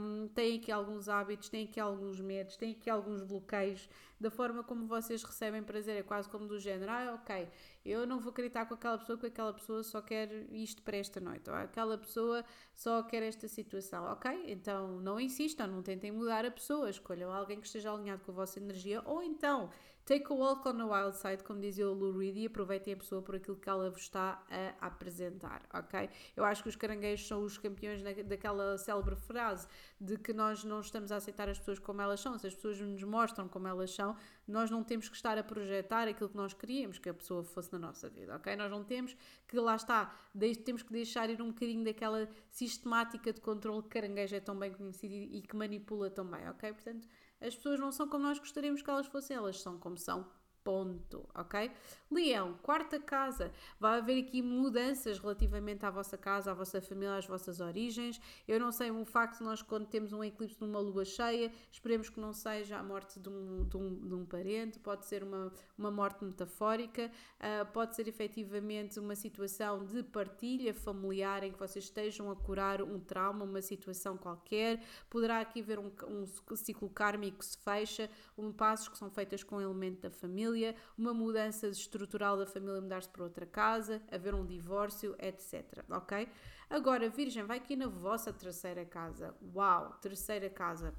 [0.00, 3.88] um, têm aqui alguns hábitos, têm aqui alguns medos, têm aqui alguns bloqueios
[4.18, 5.94] da forma como vocês recebem prazer.
[5.96, 7.48] É quase como do género, ah, ok,
[7.84, 11.20] eu não vou acreditar com aquela pessoa, porque aquela pessoa só quer isto para esta
[11.20, 14.46] noite, ou aquela pessoa só quer esta situação, ok?
[14.48, 18.34] Então não insistam, não tentem mudar a pessoa, escolham alguém que esteja alinhado com a
[18.34, 19.70] vossa energia, ou então
[20.08, 22.96] take a walk on the wild side, como dizia o Lou Reed, e aproveitem a
[22.96, 24.42] pessoa por aquilo que ela vos está
[24.80, 26.08] a apresentar, ok?
[26.34, 29.68] Eu acho que os caranguejos são os campeões daquela célebre frase
[30.00, 32.80] de que nós não estamos a aceitar as pessoas como elas são, se as pessoas
[32.80, 34.16] nos mostram como elas são,
[34.46, 37.70] nós não temos que estar a projetar aquilo que nós queríamos que a pessoa fosse
[37.70, 38.56] na nossa vida, ok?
[38.56, 39.14] Nós não temos
[39.46, 40.16] que, lá está,
[40.64, 44.72] temos que deixar ir um bocadinho daquela sistemática de controle que caranguejo é tão bem
[44.72, 46.72] conhecido e que manipula tão bem, ok?
[46.72, 47.06] Portanto,
[47.40, 50.28] as pessoas não são como nós gostaríamos que elas fossem, elas são como são
[50.68, 51.70] Ponto, ok?
[52.10, 53.50] Leão, quarta casa.
[53.80, 58.20] Vai haver aqui mudanças relativamente à vossa casa, à vossa família, às vossas origens.
[58.46, 62.20] Eu não sei, o facto nós, quando temos um eclipse numa lua cheia, esperemos que
[62.20, 65.90] não seja a morte de um, de um, de um parente, pode ser uma, uma
[65.90, 72.30] morte metafórica, uh, pode ser efetivamente uma situação de partilha familiar em que vocês estejam
[72.30, 74.82] a curar um trauma, uma situação qualquer.
[75.08, 79.42] Poderá aqui haver um, um ciclo kármico que se fecha, um, passos que são feitos
[79.42, 84.02] com o elemento da família família, uma mudança estrutural da família mudar-se para outra casa,
[84.10, 85.84] haver um divórcio, etc.
[85.90, 86.28] Ok?
[86.68, 89.34] Agora, Virgem, vai aqui na vossa terceira casa.
[89.54, 89.96] Uau!
[90.00, 90.92] Terceira casa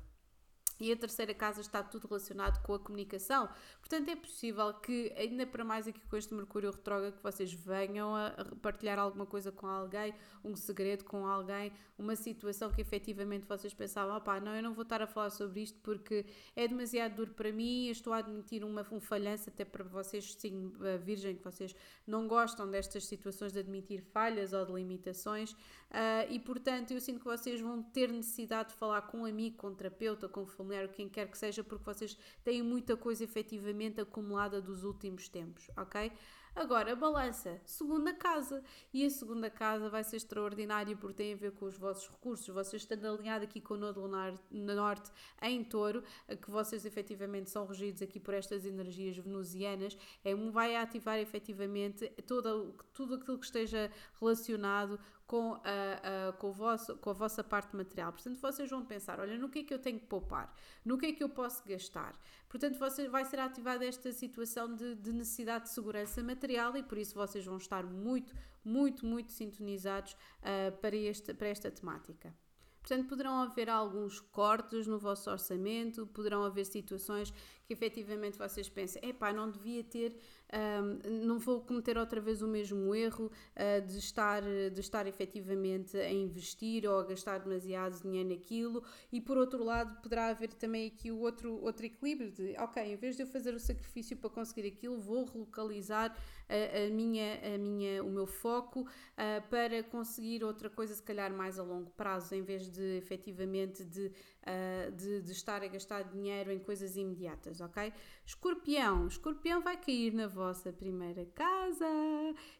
[0.80, 3.50] e a terceira casa está tudo relacionado com a comunicação.
[3.80, 8.16] Portanto, é possível que, ainda para mais aqui com este Mercúrio retrógrado, que vocês venham
[8.16, 10.14] a partilhar alguma coisa com alguém,
[10.44, 14.84] um segredo com alguém, uma situação que efetivamente vocês pensavam, opá, não, eu não vou
[14.84, 18.64] estar a falar sobre isto porque é demasiado duro para mim, eu estou a admitir
[18.64, 19.00] uma, um
[19.48, 20.72] até para vocês, sim,
[21.04, 21.76] virgem, que vocês
[22.08, 25.56] não gostam destas situações de admitir falhas ou de limitações,
[25.92, 29.58] uh, e portanto eu sinto que vocês vão ter necessidade de falar com um amigo,
[29.58, 33.24] com um terapeuta, com um familiar, quem quer que seja, porque vocês têm muita coisa
[33.24, 36.12] efetivamente acumulada dos últimos tempos, ok?
[36.56, 38.64] Agora, balança, segunda casa.
[38.94, 42.48] E a segunda casa vai ser extraordinária porque tem a ver com os vossos recursos.
[42.48, 45.12] Vocês estando alinhado aqui com o Nodo Lunar Norte
[45.42, 46.04] em touro,
[46.42, 52.76] que vocês efetivamente são regidos aqui por estas energias venusianas, é, vai ativar efetivamente todo,
[52.94, 55.00] tudo aquilo que esteja relacionado
[55.30, 58.12] com a, a, com, o vosso, com a vossa parte material.
[58.12, 60.52] Portanto, vocês vão pensar: olha, no que é que eu tenho que poupar?
[60.84, 62.20] No que é que eu posso gastar?
[62.50, 66.98] Portanto, você, vai ser ativada esta situação de, de necessidade de segurança material e por
[66.98, 68.34] isso vocês vão estar muito,
[68.66, 72.34] muito, muito sintonizados uh, para, este, para esta temática.
[72.82, 77.32] Portanto, poderão haver alguns cortes no vosso orçamento, poderão haver situações
[77.66, 80.18] que efetivamente vocês pensem, epá, não devia ter
[80.52, 85.98] um, não vou cometer outra vez o mesmo erro uh, de, estar, de estar efetivamente
[85.98, 90.88] a investir ou a gastar demasiado dinheiro naquilo, e por outro lado, poderá haver também
[90.88, 94.30] aqui o outro, outro equilíbrio de, ok, em vez de eu fazer o sacrifício para
[94.30, 96.16] conseguir aquilo, vou relocalizar
[96.50, 101.60] a, minha, a minha, o meu foco uh, para conseguir outra coisa, se calhar mais
[101.60, 106.52] a longo prazo, em vez de efetivamente de, uh, de, de estar a gastar dinheiro
[106.52, 107.94] em coisas imediatas, ok?
[108.26, 111.86] Escorpião, escorpião vai cair na vossa primeira casa.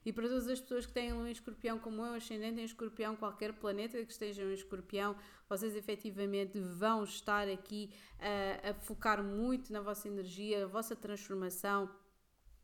[0.06, 3.54] E para todas as pessoas que têm um escorpião como eu, ascendente em escorpião, qualquer
[3.54, 5.16] planeta que esteja em escorpião,
[5.48, 11.90] vocês efetivamente vão estar aqui a, a focar muito na vossa energia, a vossa transformação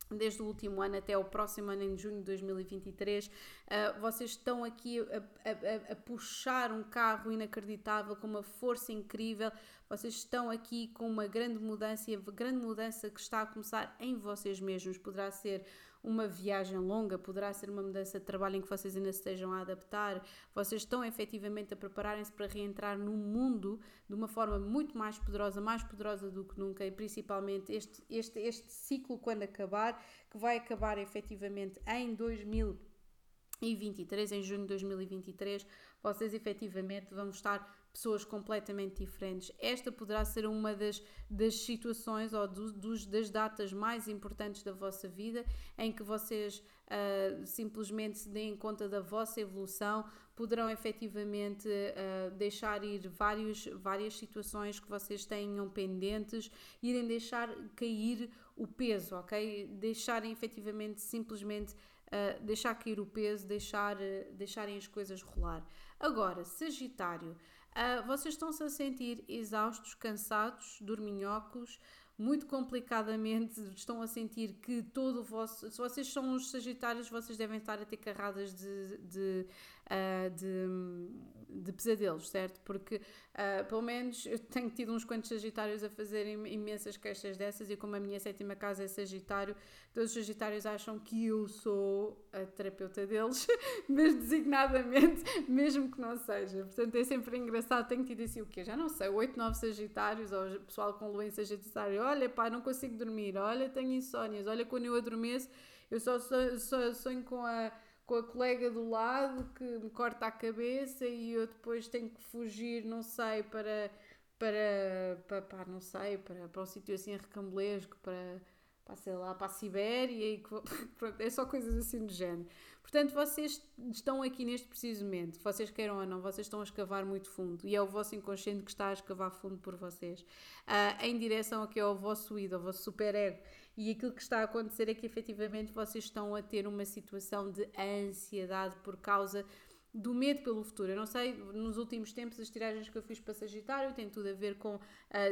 [0.09, 3.31] desde o último ano até o próximo ano, em junho de 2023, uh,
[3.69, 5.17] ah, vocês estão aqui a,
[5.49, 9.51] a, a, puxar um carro inacreditável, com uma força incrível,
[9.89, 13.95] vocês estão aqui com uma grande mudança e a grande mudança que está a começar
[13.99, 14.97] em vocês mesmos.
[14.97, 15.63] Poderá ser
[16.05, 19.61] uma viagem longa, poderá ser uma mudança de trabalho em que vocês ainda estejam a
[19.61, 25.17] adaptar, vocês estão efetivamente a prepararem-se para reentrar no mundo de uma forma muito mais
[25.17, 29.99] poderosa, mais poderosa do que nunca, e principalmente este, este, este ciclo, quando acabar,
[30.29, 35.65] que vai acabar efetivamente em 2023, em junho de 2023,
[36.03, 39.53] vocês efetivamente vão estar pessoas completamente diferentes.
[39.57, 44.73] Esta poderá ser uma das, das situações ou do, dos, das datas mais importantes da
[44.73, 45.45] vossa vida
[45.77, 50.03] em que vocês uh, simplesmente se deem conta da vossa evolução,
[50.35, 56.51] poderão efetivamente uh, deixar ir vários, várias situações que vocês tenham pendentes,
[56.83, 59.67] irem deixar cair o peso, ok?
[59.67, 63.95] Deixarem efetivamente simplesmente uh, deixar cair o peso, deixar,
[64.33, 65.65] deixarem as coisas rolar.
[65.97, 67.37] Agora, Sagitário.
[67.75, 71.77] Uh, vocês estão-se a sentir exaustos, cansados, dorminhocos,
[72.17, 75.69] muito complicadamente estão a sentir que todo o vosso.
[75.69, 79.45] Se vocês são os Sagitários, vocês devem estar a ter carradas de, de
[79.85, 82.59] uh, de, de, pesadelos, certo?
[82.61, 87.69] Porque, uh, pelo menos, eu tenho tido uns quantos Sagitários a fazerem imensas queixas dessas,
[87.69, 89.55] e como a minha sétima casa é Sagitário,
[89.93, 93.47] todos os Sagitários acham que eu sou a terapeuta deles,
[93.87, 96.63] mas designadamente, mesmo que não seja.
[96.65, 97.87] Portanto, é sempre engraçado.
[97.87, 98.63] Tenho tido assim o quê?
[98.63, 102.61] Já não sei, 8, 9 Sagitários, ou pessoal com lua em Sagitário, olha, pá, não
[102.61, 105.49] consigo dormir, olha, tenho insónias, olha, quando eu adormeço,
[105.89, 107.71] eu só sonho, só sonho com a
[108.05, 112.21] com a colega do lado que me corta a cabeça e eu depois tenho que
[112.23, 113.91] fugir, não sei, para,
[114.39, 118.41] para, para, para não sei, para, para um sítio assim recambulesco, para,
[118.85, 120.43] para, sei lá, para a Sibéria e
[121.19, 122.47] é só coisas assim do género.
[122.85, 123.59] Portanto, vocês
[123.91, 127.65] estão aqui neste preciso momento, vocês queiram ou não, vocês estão a escavar muito fundo
[127.65, 131.63] e é o vosso inconsciente que está a escavar fundo por vocês, uh, em direção
[131.63, 133.39] ao que é o vosso id, ao vosso superego.
[133.75, 137.51] E aquilo que está a acontecer é que efetivamente vocês estão a ter uma situação
[137.51, 139.43] de ansiedade por causa
[139.91, 140.91] do medo pelo futuro.
[140.91, 144.29] Eu não sei, nos últimos tempos, as tiragens que eu fiz para Sagitário têm tudo
[144.29, 144.79] a ver com uh,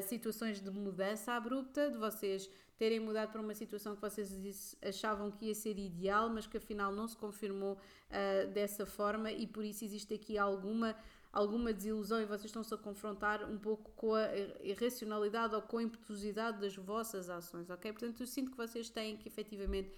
[0.07, 5.45] situações de mudança abrupta, de vocês terem mudado para uma situação que vocês achavam que
[5.45, 9.85] ia ser ideal, mas que afinal não se confirmou uh, dessa forma e por isso
[9.85, 10.95] existe aqui alguma
[11.31, 14.27] alguma desilusão e vocês estão-se a confrontar um pouco com a
[14.61, 17.91] irracionalidade ou com a impetuosidade das vossas ações, ok?
[17.91, 19.91] Portanto, eu sinto que vocês têm que efetivamente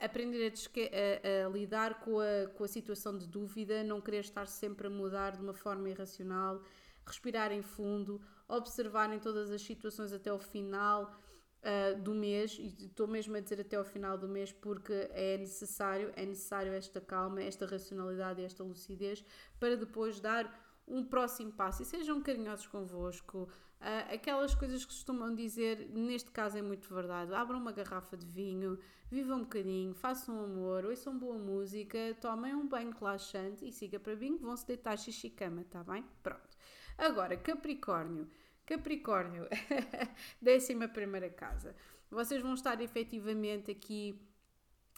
[0.00, 4.46] aprender a, a, a, lidar com a, com a situação de dúvida, não querer estar
[4.46, 6.62] sempre a mudar de uma forma irracional,
[7.06, 8.18] respirarem fundo,
[8.48, 11.14] observarem todas as situações até o final
[11.62, 15.36] uh, do mês, e estou mesmo a dizer até ao final do mês porque é
[15.38, 19.24] necessário, é necessário esta calma, esta racionalidade esta lucidez
[19.58, 23.48] para depois dar um próximo passo e sejam carinhosos convosco.
[23.80, 27.32] Uh, aquelas coisas que costumam dizer, neste caso é muito verdade.
[27.32, 28.78] Abram uma garrafa de vinho,
[29.10, 34.14] vivam um bocadinho, façam amor, ouçam boa música, tomem um banho relaxante e siga para
[34.14, 36.04] bingo, vão se deitar xixi cama, tá bem?
[36.22, 36.56] Pronto.
[36.98, 38.28] Agora, Capricórnio.
[38.70, 39.48] Capricórnio,
[40.40, 41.74] décima primeira casa.
[42.08, 44.16] Vocês vão estar efetivamente aqui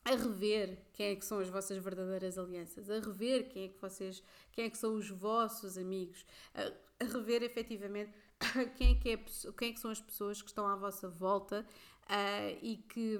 [0.04, 3.80] a rever quem é que são as vossas verdadeiras alianças, a rever quem é que
[3.80, 6.70] vocês, quem é que são os vossos amigos, a,
[7.02, 8.12] rever efetivamente
[8.76, 9.16] quem é, que é,
[9.56, 11.66] quem é que são as pessoas que estão à vossa volta
[12.10, 13.18] uh, e, que,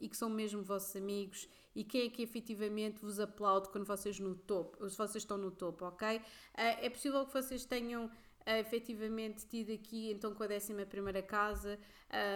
[0.00, 4.18] e que são mesmo vossos amigos e quem é que efetivamente vos aplaude quando vocês
[4.18, 6.18] no topo, se vocês estão no topo, ok?
[6.18, 6.22] Uh,
[6.56, 8.10] é possível que vocês tenham
[8.46, 11.78] uh, efetivamente tido aqui então com a 11 primeira casa.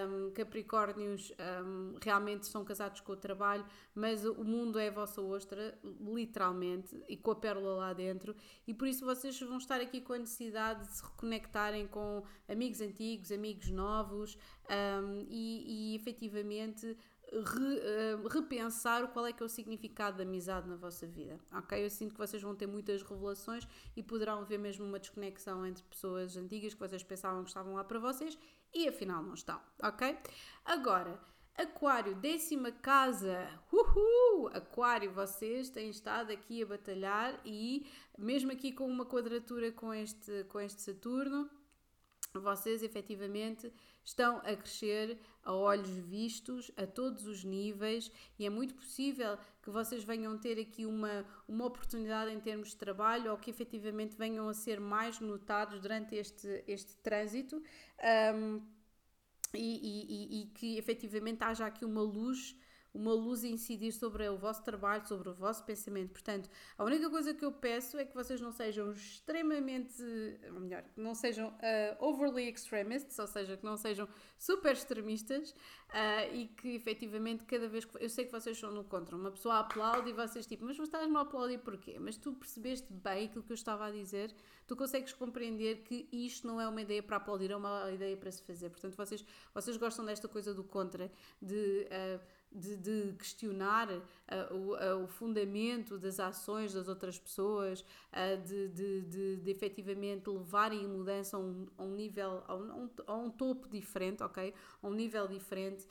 [0.08, 1.30] Um, Capricórnios
[1.62, 3.62] um, realmente estão casados com o trabalho
[3.96, 8.36] mas o mundo é a vossa ostra literalmente e com a pérola lá dentro.
[8.66, 12.82] E por isso vocês vão estar aqui com a necessidade de se reconectarem com amigos
[12.82, 14.36] antigos, amigos novos
[14.68, 16.94] um, e, e efetivamente
[17.32, 21.84] Re, uh, repensar qual é que é o significado da amizade na vossa vida, ok?
[21.84, 23.66] Eu sinto que vocês vão ter muitas revelações
[23.96, 27.82] e poderão ver mesmo uma desconexão entre pessoas antigas que vocês pensavam que estavam lá
[27.82, 28.38] para vocês
[28.72, 30.16] e afinal não estão, ok?
[30.64, 31.20] Agora,
[31.56, 34.48] Aquário, décima casa, uhul!
[34.48, 37.86] Aquário, vocês têm estado aqui a batalhar e
[38.18, 41.48] mesmo aqui com uma quadratura com este, com este Saturno,
[42.34, 43.72] vocês efetivamente
[44.06, 49.68] estão a crescer a olhos vistos, a todos os níveis, e é muito possível que
[49.68, 54.48] vocês venham ter aqui uma, uma oportunidade em termos de trabalho ou que efetivamente venham
[54.48, 57.60] a ser mais notados durante este, este trânsito.
[58.34, 58.62] Um,
[59.54, 62.54] e, e, e, que efetivamente haja aqui uma luz
[62.96, 66.10] uma luz a incidir sobre o vosso trabalho, sobre o vosso pensamento.
[66.10, 70.02] Portanto, a única coisa que eu peço é que vocês não sejam extremamente,
[70.52, 76.34] ou melhor, não sejam uh, overly extremists, ou seja, que não sejam super extremistas uh,
[76.34, 78.02] e que efetivamente cada vez que.
[78.02, 81.16] Eu sei que vocês são no contra, uma pessoa aplaude e vocês tipo, mas estás-me
[81.16, 81.98] a aplaudir porquê?
[81.98, 84.34] Mas tu percebeste bem aquilo que eu estava a dizer,
[84.66, 88.30] tu consegues compreender que isto não é uma ideia para aplaudir, é uma ideia para
[88.30, 88.70] se fazer.
[88.70, 89.24] Portanto, vocês,
[89.54, 91.86] vocês gostam desta coisa do contra, de.
[91.86, 94.00] Uh, de, de questionar uh,
[94.54, 100.30] o, uh, o, fundamento das ações das outras pessoas, uh, de, de, de, de efetivamente
[100.30, 104.54] levarem a mudança a um, a um nível, a um, a um, topo diferente, ok?
[104.82, 105.86] A um nível diferente,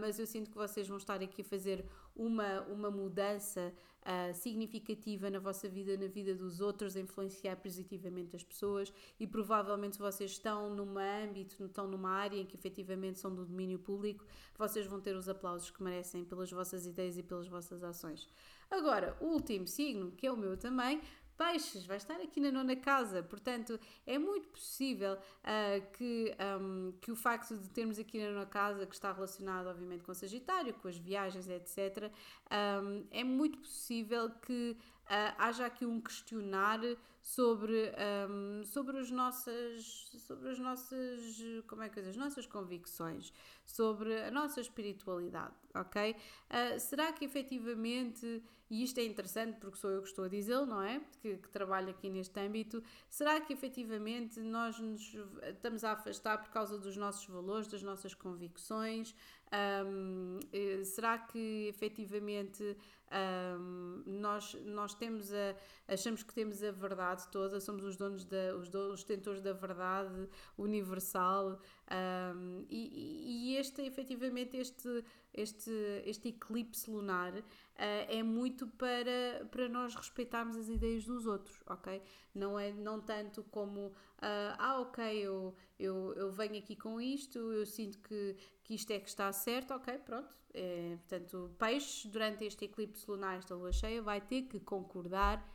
[0.00, 1.84] mas eu sinto que vocês vão estar aqui a fazer
[2.14, 3.72] uma, uma mudança
[4.06, 9.26] uh, significativa na vossa vida, na vida dos outros, a influenciar positivamente as pessoas e
[9.26, 14.24] provavelmente vocês estão num âmbito, estão numa área em que efetivamente são do domínio público,
[14.56, 18.28] vocês vão ter os aplausos que merecem pelas vossas ideias e pelas vossas ações.
[18.70, 21.00] Agora, o último signo, que é o meu também,
[21.36, 27.12] Peixes vai estar aqui na nona casa, portanto é muito possível uh, que, um, que
[27.12, 30.88] o facto de termos aqui na nona casa, que está relacionado obviamente com Sagitário, com
[30.88, 32.10] as viagens, etc.,
[32.82, 34.76] um, é muito possível que
[35.06, 36.80] uh, haja aqui um questionar
[37.26, 37.92] sobre,
[38.30, 43.32] um, sobre, as nossas, sobre as nossas, como é que as nossas convicções,
[43.64, 46.12] sobre a nossa espiritualidade, ok?
[46.12, 50.66] Uh, será que efetivamente, e isto é interessante porque sou eu que estou a dizê-lo,
[50.66, 51.00] não é?
[51.20, 56.50] Que, que trabalho aqui neste âmbito, será que efetivamente nós nos estamos a afastar por
[56.50, 59.14] causa dos nossos valores, das nossas convicções?
[59.86, 62.76] Um, eh, será que efetivamente
[63.58, 65.54] um, nós, nós temos a,
[65.88, 69.52] achamos que temos a verdade toda, somos os donos, da, os, do, os detentores da
[69.52, 70.28] verdade
[70.58, 71.60] universal
[72.34, 75.70] um, e, e este, efetivamente, este, este,
[76.04, 77.42] este eclipse lunar uh,
[77.76, 82.02] é muito para, para nós respeitarmos as ideias dos outros, ok?
[82.34, 83.94] Não é não tanto como, uh,
[84.58, 88.98] ah, ok, eu, eu, eu venho aqui com isto, eu sinto que, que isto é
[88.98, 90.34] que está certo, ok, pronto.
[90.58, 95.46] É, portanto, peixe, durante este eclipse lunar, esta lua cheia, vai ter que concordar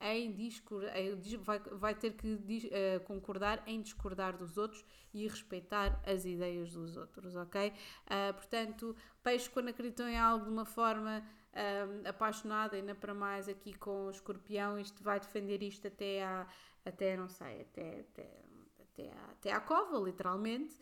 [0.00, 0.94] em discordar,
[1.40, 6.96] vai, vai ter que uh, concordar em discordar dos outros e respeitar as ideias dos
[6.96, 7.68] outros, ok?
[7.70, 11.22] Uh, portanto, peixe, quando acreditam em algo de uma forma
[11.54, 16.46] um, apaixonada, ainda para mais aqui com o escorpião, isto vai defender isto até à,
[16.84, 18.44] até, não sei, até, até,
[18.80, 20.76] até, à, até à cova, literalmente.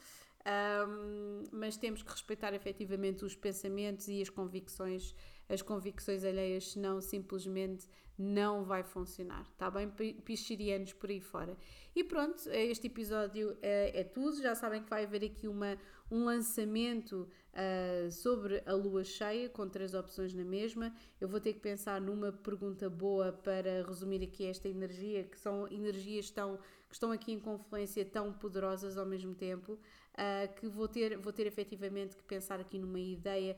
[0.46, 5.14] Um, mas temos que respeitar efetivamente os pensamentos e as convicções,
[5.48, 7.88] as convicções alheias, senão simplesmente
[8.18, 9.88] não vai funcionar, tá bem?
[10.24, 11.56] Pichirianos por aí fora.
[11.94, 14.42] E pronto, este episódio é, é tudo.
[14.42, 15.78] Já sabem que vai haver aqui uma,
[16.10, 20.92] um lançamento uh, sobre a lua cheia, com três opções na mesma.
[21.20, 25.68] Eu vou ter que pensar numa pergunta boa para resumir aqui esta energia, que são
[25.68, 26.58] energias tão,
[26.88, 31.32] que estão aqui em confluência tão poderosas ao mesmo tempo, uh, que vou ter, vou
[31.32, 33.56] ter efetivamente que pensar aqui numa ideia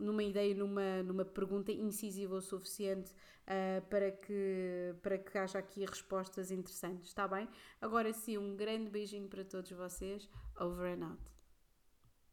[0.00, 3.12] numa ideia, numa, numa pergunta incisiva o suficiente
[3.46, 7.48] uh, para, que, para que haja aqui respostas interessantes, está bem?
[7.80, 10.28] Agora sim, um grande beijinho para todos vocês.
[10.58, 11.39] Over and out.